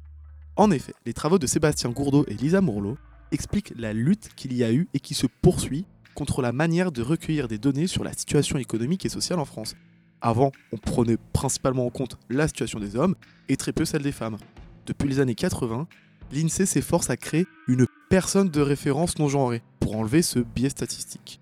En 0.56 0.70
effet, 0.70 0.94
les 1.08 1.14
travaux 1.14 1.40
de 1.40 1.48
Sébastien 1.48 1.90
Gourdeau 1.90 2.24
et 2.28 2.36
Lisa 2.36 2.62
Mourlot 2.62 3.00
expliquent 3.32 3.74
la 3.76 3.94
lutte 3.94 4.30
qu'il 4.36 4.54
y 4.54 4.64
a 4.64 4.72
eu 4.72 4.88
et 4.94 5.00
qui 5.00 5.16
se 5.16 5.26
poursuit 5.26 5.88
contre 6.14 6.44
la 6.44 6.52
manière 6.52 6.92
de 6.92 7.02
recueillir 7.02 7.48
des 7.48 7.58
données 7.58 7.88
sur 7.88 8.04
la 8.04 8.14
situation 8.14 8.60
économique 8.60 9.08
et 9.08 9.10
sociale 9.10 9.40
en 9.40 9.46
France. 9.46 9.76
Avant, 10.22 10.52
on 10.72 10.78
prenait 10.78 11.18
principalement 11.34 11.88
en 11.88 11.90
compte 11.90 12.20
la 12.30 12.48
situation 12.48 12.80
des 12.80 12.96
hommes 12.96 13.16
et 13.50 13.58
très 13.58 13.74
peu 13.74 13.86
celle 13.86 14.04
des 14.04 14.12
femmes. 14.12 14.38
Depuis 14.86 15.10
les 15.10 15.20
années 15.20 15.34
80, 15.34 15.88
l'INSEE 16.34 16.66
s'efforce 16.66 17.10
à 17.10 17.18
créer 17.18 17.48
une 17.68 17.86
personne 18.10 18.50
de 18.50 18.62
référence 18.62 19.20
non 19.20 19.30
genrée 19.30 19.62
pour 19.80 19.96
enlever 19.96 20.22
ce 20.22 20.40
biais 20.40 20.70
statistique. 20.70 21.40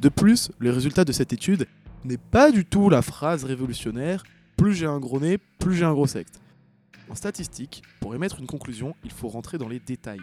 De 0.00 0.08
plus, 0.08 0.50
le 0.58 0.70
résultat 0.70 1.04
de 1.04 1.12
cette 1.12 1.32
étude 1.32 1.66
n'est 2.04 2.18
pas 2.18 2.50
du 2.50 2.64
tout 2.64 2.88
la 2.88 3.02
phrase 3.02 3.44
révolutionnaire 3.44 4.22
plus 4.58 4.74
j'ai 4.74 4.86
un 4.86 4.98
gros 4.98 5.20
nez, 5.20 5.38
plus 5.38 5.76
j'ai 5.76 5.84
un 5.84 5.92
gros 5.92 6.08
sexe. 6.08 6.32
En 7.08 7.14
statistique, 7.14 7.82
pour 8.00 8.14
émettre 8.16 8.40
une 8.40 8.48
conclusion, 8.48 8.96
il 9.04 9.12
faut 9.12 9.28
rentrer 9.28 9.56
dans 9.56 9.68
les 9.68 9.78
détails. 9.78 10.20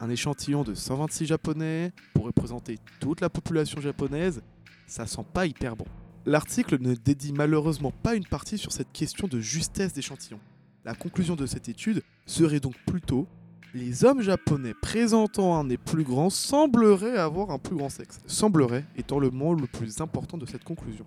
Un 0.00 0.08
échantillon 0.08 0.64
de 0.64 0.74
126 0.74 1.26
japonais 1.26 1.92
pour 2.14 2.24
représenter 2.24 2.78
toute 2.98 3.20
la 3.20 3.28
population 3.28 3.80
japonaise, 3.80 4.40
ça 4.86 5.06
sent 5.06 5.26
pas 5.34 5.44
hyper 5.44 5.76
bon. 5.76 5.84
L'article 6.24 6.78
ne 6.80 6.94
dédie 6.94 7.34
malheureusement 7.34 7.92
pas 7.92 8.14
une 8.14 8.24
partie 8.24 8.56
sur 8.56 8.72
cette 8.72 8.90
question 8.90 9.28
de 9.28 9.38
justesse 9.38 9.92
d'échantillon. 9.92 10.40
La 10.86 10.94
conclusion 10.94 11.36
de 11.36 11.44
cette 11.44 11.68
étude 11.68 12.02
serait 12.24 12.60
donc 12.60 12.74
plutôt 12.86 13.28
les 13.74 14.04
hommes 14.04 14.22
japonais 14.22 14.74
présentant 14.74 15.58
un 15.58 15.64
nez 15.64 15.76
plus 15.76 16.04
grand 16.04 16.30
sembleraient 16.30 17.18
avoir 17.18 17.50
un 17.50 17.58
plus 17.58 17.76
grand 17.76 17.90
sexe. 17.90 18.20
Semblerait 18.26 18.84
étant 18.96 19.18
le 19.18 19.30
mot 19.30 19.54
le 19.54 19.66
plus 19.66 20.00
important 20.00 20.38
de 20.38 20.46
cette 20.46 20.64
conclusion. 20.64 21.04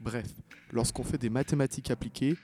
Bref, 0.00 0.26
lorsqu'on 0.72 1.04
fait 1.04 1.18
des 1.18 1.30
mathématiques 1.30 1.90
appliquées, 1.90 2.36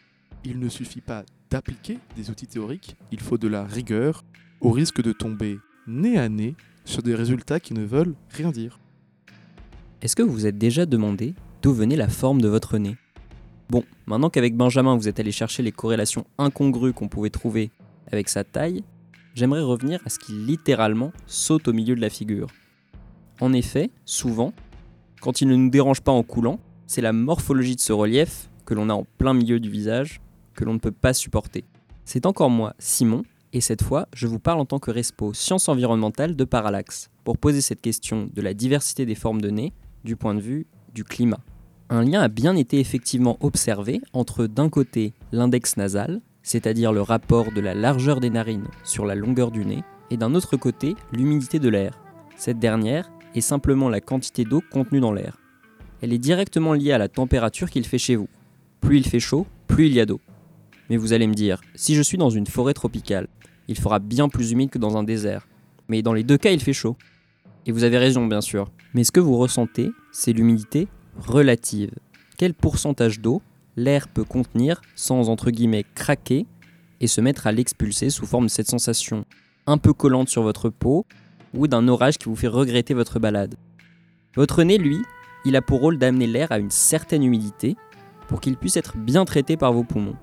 il 0.44 0.58
ne 0.58 0.68
suffit 0.68 1.00
pas 1.00 1.24
d'appliquer 1.50 1.98
des 2.16 2.30
outils 2.30 2.46
théoriques, 2.46 2.96
il 3.10 3.20
faut 3.20 3.38
de 3.38 3.48
la 3.48 3.64
rigueur, 3.64 4.22
au 4.60 4.70
risque 4.70 5.02
de 5.02 5.12
tomber 5.12 5.58
nez 5.86 6.18
à 6.18 6.28
nez 6.28 6.54
sur 6.84 7.02
des 7.02 7.14
résultats 7.14 7.60
qui 7.60 7.74
ne 7.74 7.84
veulent 7.84 8.14
rien 8.30 8.50
dire. 8.50 8.78
Est-ce 10.02 10.14
que 10.14 10.22
vous 10.22 10.32
vous 10.32 10.46
êtes 10.46 10.58
déjà 10.58 10.86
demandé 10.86 11.34
d'où 11.62 11.72
venait 11.72 11.96
la 11.96 12.08
forme 12.08 12.40
de 12.40 12.48
votre 12.48 12.78
nez? 12.78 12.96
Bon, 13.70 13.82
maintenant 14.06 14.30
qu'avec 14.30 14.56
Benjamin 14.56 14.96
vous 14.96 15.08
êtes 15.08 15.20
allé 15.20 15.32
chercher 15.32 15.62
les 15.62 15.72
corrélations 15.72 16.26
incongrues 16.38 16.92
qu'on 16.92 17.08
pouvait 17.08 17.30
trouver 17.30 17.70
avec 18.10 18.28
sa 18.28 18.44
taille, 18.44 18.84
j'aimerais 19.38 19.62
revenir 19.62 20.00
à 20.04 20.10
ce 20.10 20.18
qui 20.18 20.32
littéralement 20.32 21.12
saute 21.26 21.68
au 21.68 21.72
milieu 21.72 21.94
de 21.94 22.00
la 22.00 22.10
figure. 22.10 22.48
En 23.40 23.52
effet, 23.52 23.90
souvent, 24.04 24.52
quand 25.20 25.40
il 25.40 25.46
ne 25.46 25.54
nous 25.54 25.70
dérange 25.70 26.00
pas 26.00 26.10
en 26.10 26.24
coulant, 26.24 26.58
c'est 26.88 27.00
la 27.00 27.12
morphologie 27.12 27.76
de 27.76 27.80
ce 27.80 27.92
relief 27.92 28.50
que 28.66 28.74
l'on 28.74 28.90
a 28.90 28.94
en 28.94 29.06
plein 29.16 29.34
milieu 29.34 29.60
du 29.60 29.70
visage 29.70 30.20
que 30.54 30.64
l'on 30.64 30.74
ne 30.74 30.80
peut 30.80 30.90
pas 30.90 31.14
supporter. 31.14 31.64
C'est 32.04 32.26
encore 32.26 32.50
moi, 32.50 32.74
Simon, 32.80 33.22
et 33.52 33.60
cette 33.60 33.82
fois, 33.82 34.08
je 34.12 34.26
vous 34.26 34.40
parle 34.40 34.58
en 34.58 34.64
tant 34.64 34.80
que 34.80 34.90
respo 34.90 35.32
sciences 35.32 35.68
environnementales 35.68 36.34
de 36.34 36.44
Parallax, 36.44 37.08
pour 37.22 37.38
poser 37.38 37.60
cette 37.60 37.80
question 37.80 38.28
de 38.34 38.42
la 38.42 38.54
diversité 38.54 39.06
des 39.06 39.14
formes 39.14 39.40
de 39.40 39.50
nez 39.50 39.72
du 40.02 40.16
point 40.16 40.34
de 40.34 40.40
vue 40.40 40.66
du 40.94 41.04
climat. 41.04 41.40
Un 41.90 42.02
lien 42.02 42.20
a 42.20 42.28
bien 42.28 42.56
été 42.56 42.80
effectivement 42.80 43.38
observé 43.40 44.00
entre 44.12 44.46
d'un 44.46 44.68
côté 44.68 45.14
l'index 45.30 45.76
nasal, 45.76 46.20
c'est-à-dire 46.48 46.94
le 46.94 47.02
rapport 47.02 47.52
de 47.52 47.60
la 47.60 47.74
largeur 47.74 48.20
des 48.20 48.30
narines 48.30 48.68
sur 48.82 49.04
la 49.04 49.14
longueur 49.14 49.50
du 49.50 49.66
nez, 49.66 49.84
et 50.10 50.16
d'un 50.16 50.34
autre 50.34 50.56
côté 50.56 50.96
l'humidité 51.12 51.58
de 51.58 51.68
l'air. 51.68 52.00
Cette 52.36 52.58
dernière 52.58 53.10
est 53.34 53.42
simplement 53.42 53.90
la 53.90 54.00
quantité 54.00 54.44
d'eau 54.44 54.62
contenue 54.70 55.00
dans 55.00 55.12
l'air. 55.12 55.36
Elle 56.00 56.14
est 56.14 56.18
directement 56.18 56.72
liée 56.72 56.92
à 56.92 56.96
la 56.96 57.08
température 57.08 57.68
qu'il 57.68 57.84
fait 57.84 57.98
chez 57.98 58.16
vous. 58.16 58.30
Plus 58.80 58.96
il 58.96 59.06
fait 59.06 59.20
chaud, 59.20 59.46
plus 59.66 59.88
il 59.88 59.92
y 59.92 60.00
a 60.00 60.06
d'eau. 60.06 60.22
Mais 60.88 60.96
vous 60.96 61.12
allez 61.12 61.26
me 61.26 61.34
dire, 61.34 61.60
si 61.74 61.94
je 61.94 62.00
suis 62.00 62.16
dans 62.16 62.30
une 62.30 62.46
forêt 62.46 62.72
tropicale, 62.72 63.28
il 63.68 63.76
fera 63.76 63.98
bien 63.98 64.30
plus 64.30 64.52
humide 64.52 64.70
que 64.70 64.78
dans 64.78 64.96
un 64.96 65.02
désert. 65.02 65.46
Mais 65.88 66.00
dans 66.00 66.14
les 66.14 66.24
deux 66.24 66.38
cas, 66.38 66.50
il 66.50 66.62
fait 66.62 66.72
chaud. 66.72 66.96
Et 67.66 67.72
vous 67.72 67.84
avez 67.84 67.98
raison, 67.98 68.26
bien 68.26 68.40
sûr. 68.40 68.70
Mais 68.94 69.04
ce 69.04 69.12
que 69.12 69.20
vous 69.20 69.36
ressentez, 69.36 69.90
c'est 70.12 70.32
l'humidité 70.32 70.88
relative. 71.18 71.90
Quel 72.38 72.54
pourcentage 72.54 73.20
d'eau 73.20 73.42
l'air 73.78 74.08
peut 74.08 74.24
contenir 74.24 74.82
sans, 74.94 75.28
entre 75.28 75.50
guillemets, 75.50 75.84
craquer 75.94 76.46
et 77.00 77.06
se 77.06 77.20
mettre 77.20 77.46
à 77.46 77.52
l'expulser 77.52 78.10
sous 78.10 78.26
forme 78.26 78.46
de 78.46 78.50
cette 78.50 78.68
sensation 78.68 79.24
un 79.66 79.78
peu 79.78 79.92
collante 79.92 80.28
sur 80.28 80.42
votre 80.42 80.68
peau 80.68 81.06
ou 81.54 81.66
d'un 81.66 81.88
orage 81.88 82.18
qui 82.18 82.28
vous 82.28 82.36
fait 82.36 82.48
regretter 82.48 82.94
votre 82.94 83.18
balade. 83.18 83.54
Votre 84.34 84.62
nez, 84.62 84.78
lui, 84.78 85.02
il 85.44 85.56
a 85.56 85.62
pour 85.62 85.80
rôle 85.80 85.98
d'amener 85.98 86.26
l'air 86.26 86.52
à 86.52 86.58
une 86.58 86.70
certaine 86.70 87.22
humidité 87.22 87.76
pour 88.28 88.40
qu'il 88.40 88.56
puisse 88.56 88.76
être 88.76 88.96
bien 88.96 89.24
traité 89.24 89.56
par 89.56 89.72
vos 89.72 89.84
poumons. 89.84 90.16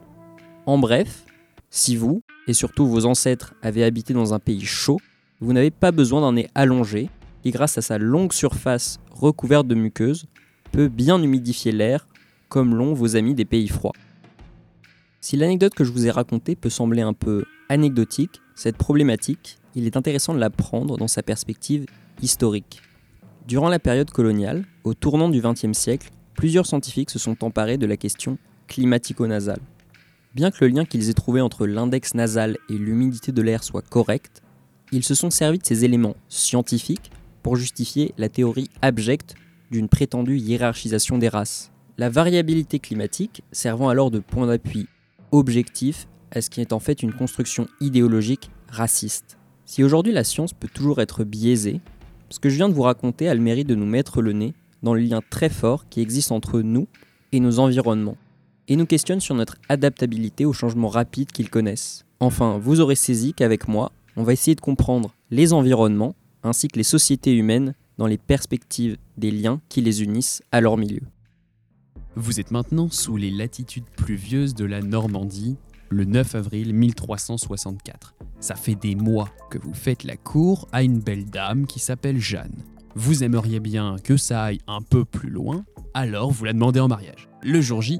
En 0.65 0.77
bref, 0.77 1.25
si 1.69 1.95
vous, 1.95 2.21
et 2.47 2.53
surtout 2.53 2.87
vos 2.87 3.05
ancêtres, 3.05 3.53
avez 3.61 3.83
habité 3.83 4.13
dans 4.13 4.33
un 4.33 4.39
pays 4.39 4.65
chaud, 4.65 4.99
vous 5.41 5.53
n'avez 5.53 5.71
pas 5.71 5.91
besoin 5.91 6.21
d'un 6.21 6.33
nez 6.33 6.49
allongé 6.55 7.09
qui, 7.43 7.51
grâce 7.51 7.77
à 7.77 7.81
sa 7.81 7.97
longue 7.97 8.33
surface 8.33 8.99
recouverte 9.11 9.67
de 9.67 9.75
muqueuse, 9.75 10.25
peut 10.71 10.87
bien 10.87 11.21
humidifier 11.21 11.71
l'air, 11.71 12.07
comme 12.49 12.75
l'ont 12.75 12.93
vos 12.93 13.15
amis 13.15 13.35
des 13.35 13.45
pays 13.45 13.67
froids. 13.67 13.93
Si 15.21 15.37
l'anecdote 15.37 15.73
que 15.73 15.83
je 15.83 15.91
vous 15.91 16.05
ai 16.05 16.11
racontée 16.11 16.55
peut 16.55 16.69
sembler 16.69 17.01
un 17.01 17.13
peu 17.13 17.45
anecdotique, 17.69 18.41
cette 18.53 18.77
problématique, 18.77 19.57
il 19.73 19.85
est 19.85 19.97
intéressant 19.97 20.33
de 20.33 20.39
la 20.39 20.49
prendre 20.49 20.97
dans 20.97 21.07
sa 21.07 21.23
perspective 21.23 21.85
historique. 22.21 22.81
Durant 23.47 23.69
la 23.69 23.79
période 23.79 24.11
coloniale, 24.11 24.65
au 24.83 24.93
tournant 24.93 25.29
du 25.29 25.41
XXe 25.41 25.77
siècle, 25.77 26.09
plusieurs 26.35 26.65
scientifiques 26.65 27.09
se 27.09 27.19
sont 27.19 27.43
emparés 27.43 27.77
de 27.77 27.85
la 27.85 27.97
question 27.97 28.37
climatico-nasale. 28.67 29.61
Bien 30.33 30.51
que 30.51 30.65
le 30.65 30.71
lien 30.71 30.85
qu'ils 30.85 31.09
aient 31.09 31.13
trouvé 31.13 31.41
entre 31.41 31.65
l'index 31.65 32.13
nasal 32.13 32.57
et 32.69 32.77
l'humidité 32.77 33.31
de 33.31 33.41
l'air 33.41 33.63
soit 33.63 33.81
correct, 33.81 34.41
ils 34.91 35.03
se 35.03 35.15
sont 35.15 35.29
servis 35.29 35.59
de 35.59 35.65
ces 35.65 35.85
éléments 35.85 36.15
scientifiques 36.27 37.11
pour 37.41 37.55
justifier 37.55 38.13
la 38.17 38.29
théorie 38.29 38.69
abjecte 38.81 39.35
d'une 39.71 39.89
prétendue 39.89 40.37
hiérarchisation 40.37 41.17
des 41.17 41.29
races. 41.29 41.71
La 41.97 42.09
variabilité 42.09 42.79
climatique 42.79 43.41
servant 43.53 43.87
alors 43.87 44.11
de 44.11 44.19
point 44.19 44.47
d'appui 44.47 44.87
objectif 45.31 46.09
à 46.31 46.41
ce 46.41 46.49
qui 46.49 46.59
est 46.59 46.73
en 46.73 46.79
fait 46.79 47.01
une 47.01 47.13
construction 47.13 47.67
idéologique 47.79 48.49
raciste. 48.67 49.37
Si 49.63 49.81
aujourd'hui 49.81 50.11
la 50.11 50.25
science 50.25 50.51
peut 50.51 50.67
toujours 50.67 50.99
être 50.99 51.23
biaisée, 51.23 51.79
ce 52.29 52.39
que 52.39 52.49
je 52.49 52.57
viens 52.57 52.67
de 52.67 52.73
vous 52.73 52.81
raconter 52.81 53.29
a 53.29 53.33
le 53.33 53.39
mérite 53.39 53.69
de 53.69 53.75
nous 53.75 53.85
mettre 53.85 54.21
le 54.21 54.33
nez 54.33 54.53
dans 54.83 54.93
le 54.93 54.99
lien 54.99 55.21
très 55.29 55.47
fort 55.47 55.87
qui 55.87 56.01
existe 56.01 56.33
entre 56.33 56.59
nous 56.59 56.89
et 57.31 57.39
nos 57.39 57.59
environnements, 57.59 58.17
et 58.67 58.75
nous 58.75 58.85
questionne 58.85 59.21
sur 59.21 59.35
notre 59.35 59.55
adaptabilité 59.69 60.43
aux 60.43 60.51
changements 60.51 60.89
rapides 60.89 61.31
qu'ils 61.31 61.49
connaissent. 61.49 62.05
Enfin, 62.19 62.57
vous 62.57 62.81
aurez 62.81 62.95
saisi 62.95 63.33
qu'avec 63.33 63.69
moi, 63.69 63.93
on 64.17 64.23
va 64.23 64.33
essayer 64.33 64.55
de 64.55 64.61
comprendre 64.61 65.15
les 65.31 65.53
environnements 65.53 66.13
ainsi 66.43 66.67
que 66.67 66.77
les 66.77 66.83
sociétés 66.83 67.33
humaines 67.33 67.73
dans 67.97 68.07
les 68.07 68.17
perspectives 68.17 68.97
des 69.17 69.31
liens 69.31 69.61
qui 69.69 69.79
les 69.81 70.03
unissent 70.03 70.43
à 70.51 70.59
leur 70.59 70.75
milieu. 70.75 71.01
Vous 72.17 72.39
êtes 72.39 72.51
maintenant 72.51 72.87
sous 72.89 73.17
les 73.17 73.29
latitudes 73.29 73.89
pluvieuses 73.97 74.55
de 74.55 74.63
la 74.63 74.81
Normandie, 74.81 75.57
le 75.89 76.05
9 76.05 76.35
avril 76.35 76.73
1364. 76.73 78.15
Ça 78.39 78.55
fait 78.55 78.75
des 78.75 78.95
mois 78.95 79.29
que 79.49 79.57
vous 79.57 79.73
faites 79.73 80.05
la 80.05 80.15
cour 80.15 80.69
à 80.71 80.81
une 80.81 80.99
belle 80.99 81.25
dame 81.25 81.67
qui 81.67 81.79
s'appelle 81.79 82.17
Jeanne. 82.17 82.63
Vous 82.95 83.25
aimeriez 83.25 83.59
bien 83.59 83.97
que 84.01 84.15
ça 84.15 84.43
aille 84.43 84.61
un 84.65 84.81
peu 84.81 85.03
plus 85.03 85.29
loin, 85.29 85.65
alors 85.93 86.31
vous 86.31 86.45
la 86.45 86.53
demandez 86.53 86.79
en 86.79 86.87
mariage. 86.87 87.27
Le 87.43 87.59
jour 87.59 87.81
J, 87.81 87.99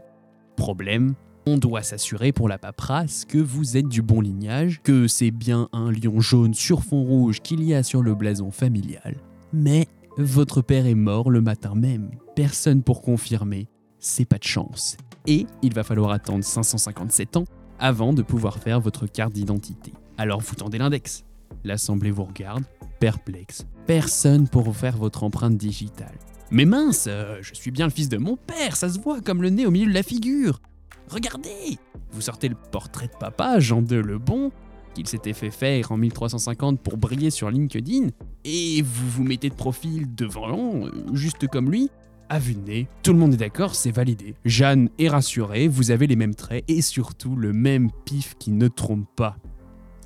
problème, 0.55 1.15
on 1.45 1.57
doit 1.57 1.83
s'assurer 1.83 2.31
pour 2.31 2.47
la 2.47 2.57
paperasse 2.57 3.25
que 3.25 3.37
vous 3.37 3.75
êtes 3.75 3.89
du 3.89 4.01
bon 4.01 4.21
lignage, 4.21 4.79
que 4.81 5.07
c'est 5.09 5.31
bien 5.31 5.67
un 5.73 5.91
lion 5.91 6.21
jaune 6.21 6.53
sur 6.53 6.83
fond 6.83 7.03
rouge 7.03 7.41
qu'il 7.41 7.61
y 7.63 7.73
a 7.73 7.83
sur 7.83 8.01
le 8.01 8.15
blason 8.15 8.49
familial. 8.49 9.17
Mais 9.51 9.87
votre 10.17 10.61
père 10.61 10.85
est 10.85 10.95
mort 10.95 11.29
le 11.29 11.41
matin 11.41 11.75
même. 11.75 12.11
Personne 12.33 12.81
pour 12.81 13.01
confirmer. 13.01 13.67
C'est 14.07 14.25
pas 14.25 14.37
de 14.37 14.43
chance. 14.43 14.97
Et 15.25 15.47
il 15.63 15.73
va 15.73 15.83
falloir 15.83 16.11
attendre 16.11 16.43
557 16.43 17.37
ans 17.37 17.45
avant 17.79 18.13
de 18.13 18.21
pouvoir 18.21 18.59
faire 18.59 18.79
votre 18.79 19.07
carte 19.07 19.33
d'identité. 19.33 19.93
Alors 20.19 20.41
vous 20.41 20.53
tendez 20.53 20.77
l'index. 20.77 21.23
L'Assemblée 21.63 22.11
vous 22.11 22.25
regarde, 22.25 22.63
perplexe. 22.99 23.65
Personne 23.87 24.47
pour 24.47 24.61
vous 24.61 24.73
faire 24.73 24.95
votre 24.95 25.23
empreinte 25.23 25.57
digitale. 25.57 26.13
Mais 26.51 26.65
mince, 26.65 27.05
euh, 27.09 27.39
je 27.41 27.55
suis 27.55 27.71
bien 27.71 27.85
le 27.85 27.91
fils 27.91 28.07
de 28.07 28.17
mon 28.17 28.37
père, 28.37 28.75
ça 28.75 28.89
se 28.89 28.99
voit 28.99 29.21
comme 29.21 29.41
le 29.41 29.49
nez 29.49 29.65
au 29.65 29.71
milieu 29.71 29.87
de 29.87 29.95
la 29.95 30.03
figure. 30.03 30.61
Regardez 31.09 31.79
Vous 32.11 32.21
sortez 32.21 32.47
le 32.47 32.55
portrait 32.71 33.07
de 33.07 33.17
papa, 33.19 33.59
Jean 33.59 33.81
de 33.81 33.95
Lebon, 33.95 34.51
qu'il 34.93 35.07
s'était 35.07 35.33
fait 35.33 35.49
faire 35.49 35.91
en 35.91 35.97
1350 35.97 36.79
pour 36.79 36.97
briller 36.97 37.31
sur 37.31 37.49
LinkedIn, 37.49 38.09
et 38.43 38.83
vous 38.83 39.09
vous 39.09 39.23
mettez 39.23 39.49
de 39.49 39.55
profil 39.55 40.13
devant, 40.13 40.85
euh, 40.85 40.91
juste 41.13 41.47
comme 41.47 41.71
lui. 41.71 41.89
À 42.27 42.39
vue 42.39 42.55
nez, 42.55 42.87
tout 43.03 43.13
le 43.13 43.19
monde 43.19 43.35
est 43.35 43.37
d'accord, 43.37 43.75
c'est 43.75 43.91
validé. 43.91 44.33
Jeanne 44.45 44.89
est 44.97 45.09
rassurée, 45.09 45.67
vous 45.67 45.91
avez 45.91 46.07
les 46.07 46.15
mêmes 46.15 46.33
traits 46.33 46.63
et 46.67 46.81
surtout 46.81 47.35
le 47.35 47.53
même 47.53 47.91
pif 48.03 48.35
qui 48.39 48.51
ne 48.51 48.67
trompe 48.67 49.07
pas. 49.15 49.37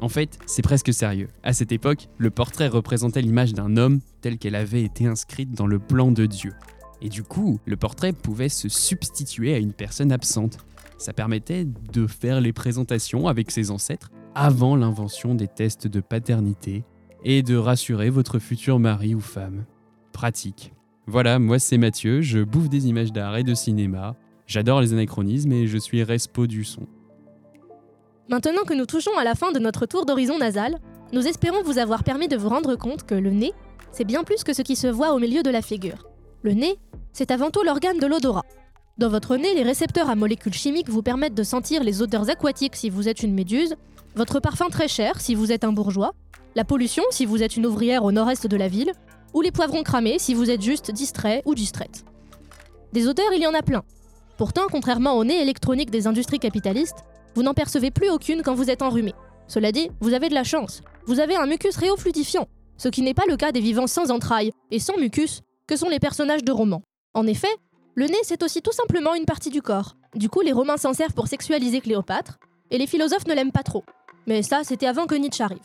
En 0.02 0.10
fait, 0.10 0.38
c'est 0.46 0.62
presque 0.62 0.94
sérieux. 0.94 1.30
À 1.44 1.54
cette 1.54 1.72
époque, 1.72 2.10
le 2.18 2.30
portrait 2.30 2.68
représentait 2.68 3.22
l'image 3.22 3.54
d'un 3.54 3.78
homme 3.78 4.02
telle 4.20 4.38
qu'elle 4.38 4.56
avait 4.56 4.84
été 4.84 5.06
inscrite 5.06 5.52
dans 5.52 5.68
le 5.68 5.80
plan 5.80 6.12
de 6.12 6.26
Dieu. 6.26 6.52
Et 7.02 7.08
du 7.08 7.24
coup, 7.24 7.60
le 7.66 7.78
portrait 7.78 8.12
pouvait 8.12 8.50
se 8.50 8.68
substituer 8.68 9.54
à 9.54 9.60
une 9.60 9.74
personne 9.74 10.12
absente. 10.12 10.58
Ça 10.98 11.14
permettait 11.14 11.66
de 11.94 12.06
faire 12.06 12.42
les 12.42 12.52
présentations 12.52 13.30
avec 13.30 13.50
ses 13.50 13.72
ancêtres 13.72 14.12
avant 14.36 14.76
l'invention 14.76 15.36
des 15.36 15.48
tests 15.48 15.88
de 15.88 16.02
paternité 16.02 16.84
et 17.24 17.44
de 17.44 17.56
rassurer 17.56 18.10
votre 18.10 18.40
futur 18.40 18.80
mari 18.80 19.16
ou 19.16 19.22
femme. 19.22 19.66
Pratique. 20.12 20.74
Voilà, 21.12 21.40
moi 21.40 21.58
c'est 21.58 21.80
Mathieu, 21.80 22.22
je 22.22 22.38
bouffe 22.38 22.70
des 22.70 22.88
images 22.88 23.12
d'art 23.12 23.36
et 23.36 23.42
de 23.42 23.56
cinéma. 23.56 24.16
J'adore 24.46 24.80
les 24.80 24.94
anachronismes 24.94 25.52
et 25.54 25.66
je 25.66 25.80
suis 25.80 26.04
respo 26.04 26.46
du 26.46 26.64
son. 26.64 26.84
Maintenant 28.30 28.62
que 28.62 28.76
nous 28.76 28.86
touchons 28.86 29.18
à 29.18 29.24
la 29.24 29.34
fin 29.34 29.52
de 29.52 29.58
notre 29.58 29.88
tour 29.88 30.06
d'horizon 30.06 30.38
nasal, 30.38 30.78
nous 31.12 31.26
espérons 31.26 31.64
vous 31.64 31.80
avoir 31.80 32.04
permis 32.04 32.28
de 32.28 32.38
vous 32.38 32.50
rendre 32.50 32.76
compte 32.76 33.08
que 33.08 33.16
le 33.16 33.32
nez, 33.32 33.54
c'est 33.92 34.04
bien 34.04 34.24
plus 34.24 34.44
que 34.44 34.54
ce 34.54 34.62
qui 34.62 34.76
se 34.76 34.86
voit 34.86 35.16
au 35.16 35.18
milieu 35.18 35.42
de 35.42 35.50
la 35.50 35.64
figure. 35.64 36.08
Le 36.44 36.54
nez, 36.54 36.78
c'est 37.12 37.32
avant 37.32 37.50
tout 37.50 37.64
l'organe 37.64 37.98
de 37.98 38.06
l'odorat. 38.06 38.46
Dans 39.00 39.10
votre 39.10 39.36
nez, 39.36 39.56
les 39.56 39.64
récepteurs 39.64 40.12
à 40.12 40.16
molécules 40.16 40.54
chimiques 40.54 40.90
vous 40.90 41.02
permettent 41.02 41.34
de 41.34 41.42
sentir 41.42 41.84
les 41.84 42.04
odeurs 42.04 42.30
aquatiques 42.30 42.76
si 42.76 42.92
vous 42.92 43.10
êtes 43.10 43.24
une 43.24 43.34
méduse, 43.34 43.74
votre 44.16 44.40
parfum 44.40 44.70
très 44.70 44.88
cher 44.88 45.20
si 45.20 45.34
vous 45.34 45.52
êtes 45.52 45.64
un 45.64 45.74
bourgeois, 45.74 46.14
la 46.56 46.66
pollution 46.66 47.04
si 47.10 47.26
vous 47.26 47.42
êtes 47.42 47.58
une 47.58 47.66
ouvrière 47.66 48.04
au 48.04 48.12
nord-est 48.12 48.46
de 48.46 48.58
la 48.58 48.68
ville, 48.68 48.92
ou 49.34 49.42
les 49.42 49.52
poivrons 49.52 49.84
cramés 49.84 50.20
si 50.20 50.34
vous 50.34 50.50
êtes 50.50 50.62
juste 50.62 50.92
distrait 50.92 51.42
ou 51.46 51.56
distraite. 51.56 52.04
Des 52.94 53.08
odeurs, 53.08 53.34
il 53.34 53.42
y 53.42 53.48
en 53.48 53.54
a 53.54 53.62
plein. 53.62 53.84
Pourtant, 54.38 54.68
contrairement 54.72 55.18
au 55.18 55.24
nez 55.24 55.42
électronique 55.42 55.92
des 55.92 56.08
industries 56.08 56.40
capitalistes, 56.40 57.04
vous 57.36 57.44
n'en 57.44 57.54
percevez 57.54 57.92
plus 57.92 58.10
aucune 58.10 58.42
quand 58.42 58.56
vous 58.56 58.70
êtes 58.70 58.82
enrhumé. 58.82 59.14
Cela 59.48 59.72
dit, 59.72 59.90
vous 60.00 60.14
avez 60.14 60.30
de 60.30 60.34
la 60.34 60.44
chance. 60.44 60.82
Vous 61.06 61.20
avez 61.20 61.36
un 61.36 61.46
mucus 61.46 61.76
réofluidifiant, 61.76 62.48
ce 62.78 62.88
qui 62.88 63.02
n'est 63.02 63.14
pas 63.14 63.26
le 63.28 63.36
cas 63.36 63.52
des 63.52 63.60
vivants 63.60 63.88
sans 63.88 64.12
entrailles 64.12 64.52
et 64.72 64.80
sans 64.80 64.98
mucus 64.98 65.42
que 65.68 65.76
sont 65.76 65.90
les 65.90 66.00
personnages 66.00 66.44
de 66.44 66.52
romans. 66.52 66.84
En 67.14 67.28
effet, 67.28 67.54
le 67.96 68.06
nez 68.06 68.20
c'est 68.24 68.44
aussi 68.44 68.62
tout 68.62 68.72
simplement 68.72 69.16
une 69.16 69.26
partie 69.26 69.50
du 69.50 69.62
corps. 69.62 69.96
Du 70.16 70.30
coup, 70.30 70.42
les 70.42 70.52
Romains 70.52 70.78
s'en 70.78 70.94
servent 70.94 71.14
pour 71.14 71.28
sexualiser 71.28 71.82
Cléopâtre, 71.82 72.40
et 72.72 72.78
les 72.78 72.88
philosophes 72.88 73.28
ne 73.28 73.34
l'aiment 73.34 73.52
pas 73.52 73.64
trop. 73.64 73.84
Mais 74.26 74.42
ça, 74.42 74.64
c'était 74.64 74.88
avant 74.88 75.06
que 75.06 75.16
Nietzsche 75.16 75.44
arrive. 75.44 75.60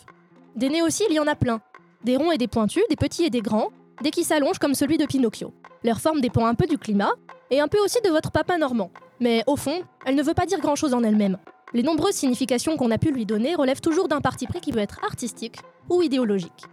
Des 0.57 0.68
nez 0.68 0.83
aussi, 0.83 1.05
il 1.09 1.14
y 1.14 1.20
en 1.20 1.27
a 1.27 1.35
plein. 1.35 1.61
Des 2.05 2.17
ronds 2.17 2.33
et 2.33 2.38
des 2.38 2.49
pointus, 2.49 2.85
des 2.90 2.97
petits 2.97 3.25
et 3.25 3.31
des 3.31 3.40
grands, 3.40 3.71
des 4.03 4.11
qui 4.11 4.25
s'allongent 4.25 4.59
comme 4.59 4.75
celui 4.75 4.99
de 4.99 5.07
Pinocchio. 5.07 5.53
Leur 5.83 6.01
forme 6.01 6.21
dépend 6.21 6.47
un 6.47 6.55
peu 6.55 6.67
du 6.67 6.79
climat, 6.79 7.12
et 7.51 7.61
un 7.61 7.69
peu 7.69 7.79
aussi 7.79 8.01
de 8.05 8.11
votre 8.11 8.31
papa 8.31 8.59
normand. 8.59 8.90
Mais 9.21 9.45
au 9.47 9.57
fond, 9.57 9.83
elle 10.05 10.17
ne 10.17 10.23
veut 10.23 10.35
pas 10.35 10.47
dire 10.47 10.61
grand-chose 10.61 10.95
en 10.95 11.03
elle-même. 11.03 11.38
Les 11.73 11.83
nombreuses 11.83 12.14
significations 12.14 12.77
qu'on 12.77 12.90
a 12.90 12.99
pu 12.99 13.11
lui 13.11 13.27
donner 13.27 13.55
relèvent 13.55 13.81
toujours 13.81 14.09
d'un 14.09 14.21
parti 14.21 14.47
pris 14.47 14.61
qui 14.61 14.73
peut 14.73 14.79
être 14.79 15.05
artistique 15.05 15.59
ou 15.88 16.03
idéologique. 16.03 16.64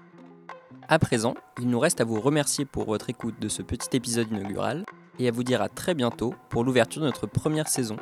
À 0.87 0.99
présent, 0.99 1.35
il 1.59 1.67
nous 1.67 1.79
reste 1.79 2.01
à 2.01 2.03
vous 2.03 2.19
remercier 2.19 2.65
pour 2.65 2.85
votre 2.85 3.09
écoute 3.09 3.35
de 3.39 3.47
ce 3.47 3.61
petit 3.61 3.95
épisode 3.95 4.31
inaugural 4.31 4.85
et 5.19 5.27
à 5.27 5.31
vous 5.31 5.43
dire 5.43 5.61
à 5.61 5.69
très 5.69 5.93
bientôt 5.93 6.33
pour 6.49 6.63
l'ouverture 6.63 7.01
de 7.01 7.07
notre 7.07 7.27
première 7.27 7.67
saison. 7.67 7.97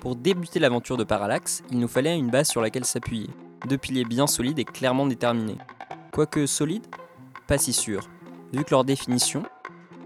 Pour 0.00 0.16
débuter 0.16 0.58
l'aventure 0.60 0.96
de 0.96 1.04
Parallax, 1.04 1.62
il 1.70 1.78
nous 1.78 1.88
fallait 1.88 2.18
une 2.18 2.30
base 2.30 2.48
sur 2.48 2.60
laquelle 2.60 2.84
s'appuyer, 2.84 3.30
deux 3.68 3.78
piliers 3.78 4.04
bien 4.04 4.26
solides 4.26 4.58
et 4.58 4.64
clairement 4.64 5.06
déterminés. 5.06 5.58
Quoique 6.14 6.46
solides, 6.46 6.86
pas 7.48 7.58
si 7.58 7.72
sûr, 7.72 8.08
vu 8.52 8.62
que 8.62 8.70
leur 8.70 8.84
définition, 8.84 9.42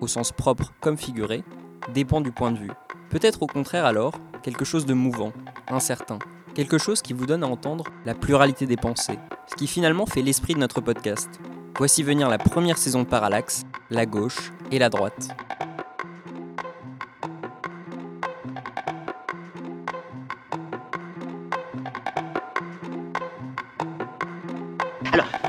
au 0.00 0.06
sens 0.06 0.32
propre 0.32 0.72
comme 0.80 0.96
figuré, 0.96 1.44
dépend 1.92 2.22
du 2.22 2.32
point 2.32 2.50
de 2.50 2.56
vue. 2.56 2.70
Peut-être 3.10 3.42
au 3.42 3.46
contraire 3.46 3.84
alors 3.84 4.14
quelque 4.42 4.64
chose 4.64 4.86
de 4.86 4.94
mouvant, 4.94 5.34
incertain, 5.68 6.18
quelque 6.54 6.78
chose 6.78 7.02
qui 7.02 7.12
vous 7.12 7.26
donne 7.26 7.44
à 7.44 7.46
entendre 7.46 7.84
la 8.06 8.14
pluralité 8.14 8.64
des 8.64 8.78
pensées, 8.78 9.18
ce 9.48 9.54
qui 9.56 9.66
finalement 9.66 10.06
fait 10.06 10.22
l'esprit 10.22 10.54
de 10.54 10.60
notre 10.60 10.80
podcast. 10.80 11.28
Voici 11.76 12.02
venir 12.02 12.30
la 12.30 12.38
première 12.38 12.78
saison 12.78 13.02
de 13.02 13.06
Parallax, 13.06 13.66
la 13.90 14.06
gauche 14.06 14.54
et 14.72 14.78
la 14.78 14.88
droite. 14.88 15.28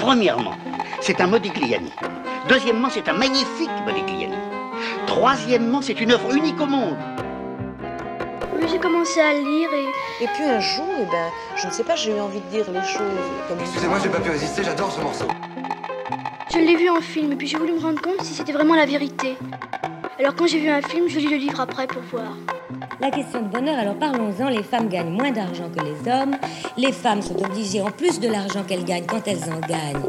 Premièrement, 0.10 0.56
c'est 1.02 1.22
un 1.22 1.28
Modigliani. 1.28 1.92
Deuxièmement, 2.48 2.90
c'est 2.90 3.08
un 3.08 3.14
magnifique 3.14 3.70
Modigliani. 3.86 4.34
Troisièmement, 5.06 5.84
c'est 5.84 6.02
une 6.02 6.12
œuvre 6.12 6.34
unique 6.36 6.60
au 6.60 6.66
monde. 6.66 6.98
Oui, 8.56 8.66
j'ai 8.72 8.80
commencé 8.80 9.22
à 9.22 9.34
lire 9.34 9.70
et... 9.72 10.24
Et 10.24 10.28
puis 10.34 10.46
un 10.46 10.60
jour, 10.60 10.88
eh 11.00 11.06
ben, 11.12 11.30
je 11.56 11.68
ne 11.68 11.72
sais 11.72 11.84
pas, 11.84 11.96
j'ai 11.96 12.18
eu 12.18 12.20
envie 12.20 12.42
de 12.42 12.48
dire 12.48 12.66
les 12.72 12.82
choses 12.82 13.28
comme 13.48 13.60
Excusez-moi, 13.60 14.00
j'ai 14.02 14.10
pas 14.10 14.20
pu 14.20 14.32
résister, 14.32 14.64
j'adore 14.64 14.92
ce 14.92 15.00
morceau. 15.00 15.28
Je 16.52 16.58
l'ai 16.58 16.76
vu 16.76 16.90
en 16.90 17.02
film 17.02 17.34
et 17.34 17.36
puis 17.36 17.46
j'ai 17.46 17.60
voulu 17.60 17.74
me 17.74 17.80
rendre 17.80 18.02
compte 18.02 18.24
si 18.24 18.34
c'était 18.34 18.52
vraiment 18.52 18.74
la 18.74 18.88
vérité. 18.88 19.38
Alors 20.20 20.36
quand 20.36 20.48
j'ai 20.48 20.60
vu 20.60 20.68
un 20.68 20.82
film, 20.82 21.08
je 21.08 21.18
lis 21.18 21.30
le 21.30 21.38
livre 21.38 21.62
après 21.62 21.88
pour 21.88 22.02
voir. 22.02 22.36
La 23.00 23.10
question 23.10 23.42
de 23.42 23.48
bonheur, 23.48 23.80
alors 23.80 23.96
parlons-en, 23.96 24.50
les 24.50 24.64
femmes 24.64 24.90
gagnent 24.90 25.12
moins 25.12 25.32
d'argent 25.32 25.70
que 25.70 25.82
les 25.82 26.12
hommes, 26.12 26.36
les 26.76 26.92
femmes 26.92 27.22
sont 27.22 27.42
obligées, 27.42 27.80
en 27.80 27.90
plus 27.90 28.20
de 28.20 28.28
l'argent 28.28 28.66
qu'elles 28.66 28.84
gagnent 28.84 29.06
quand 29.06 29.26
elles 29.26 29.46
en 29.46 29.62
gagnent, 29.62 30.04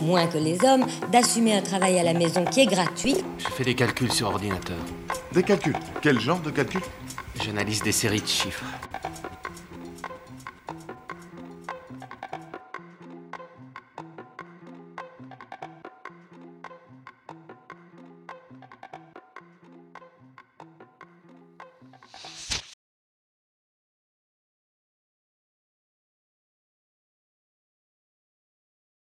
moins 0.00 0.26
que 0.26 0.38
les 0.38 0.58
hommes, 0.64 0.84
d'assumer 1.12 1.54
un 1.54 1.62
travail 1.62 1.96
à 2.00 2.02
la 2.02 2.12
maison 2.12 2.44
qui 2.44 2.62
est 2.62 2.66
gratuit. 2.66 3.18
Je 3.38 3.46
fais 3.46 3.62
des 3.62 3.76
calculs 3.76 4.10
sur 4.10 4.26
ordinateur. 4.26 4.78
Des 5.30 5.44
calculs 5.44 5.76
Quel 6.00 6.18
genre 6.18 6.40
de 6.40 6.50
calculs 6.50 6.80
J'analyse 7.40 7.82
des 7.82 7.92
séries 7.92 8.20
de 8.20 8.26
chiffres. 8.26 8.64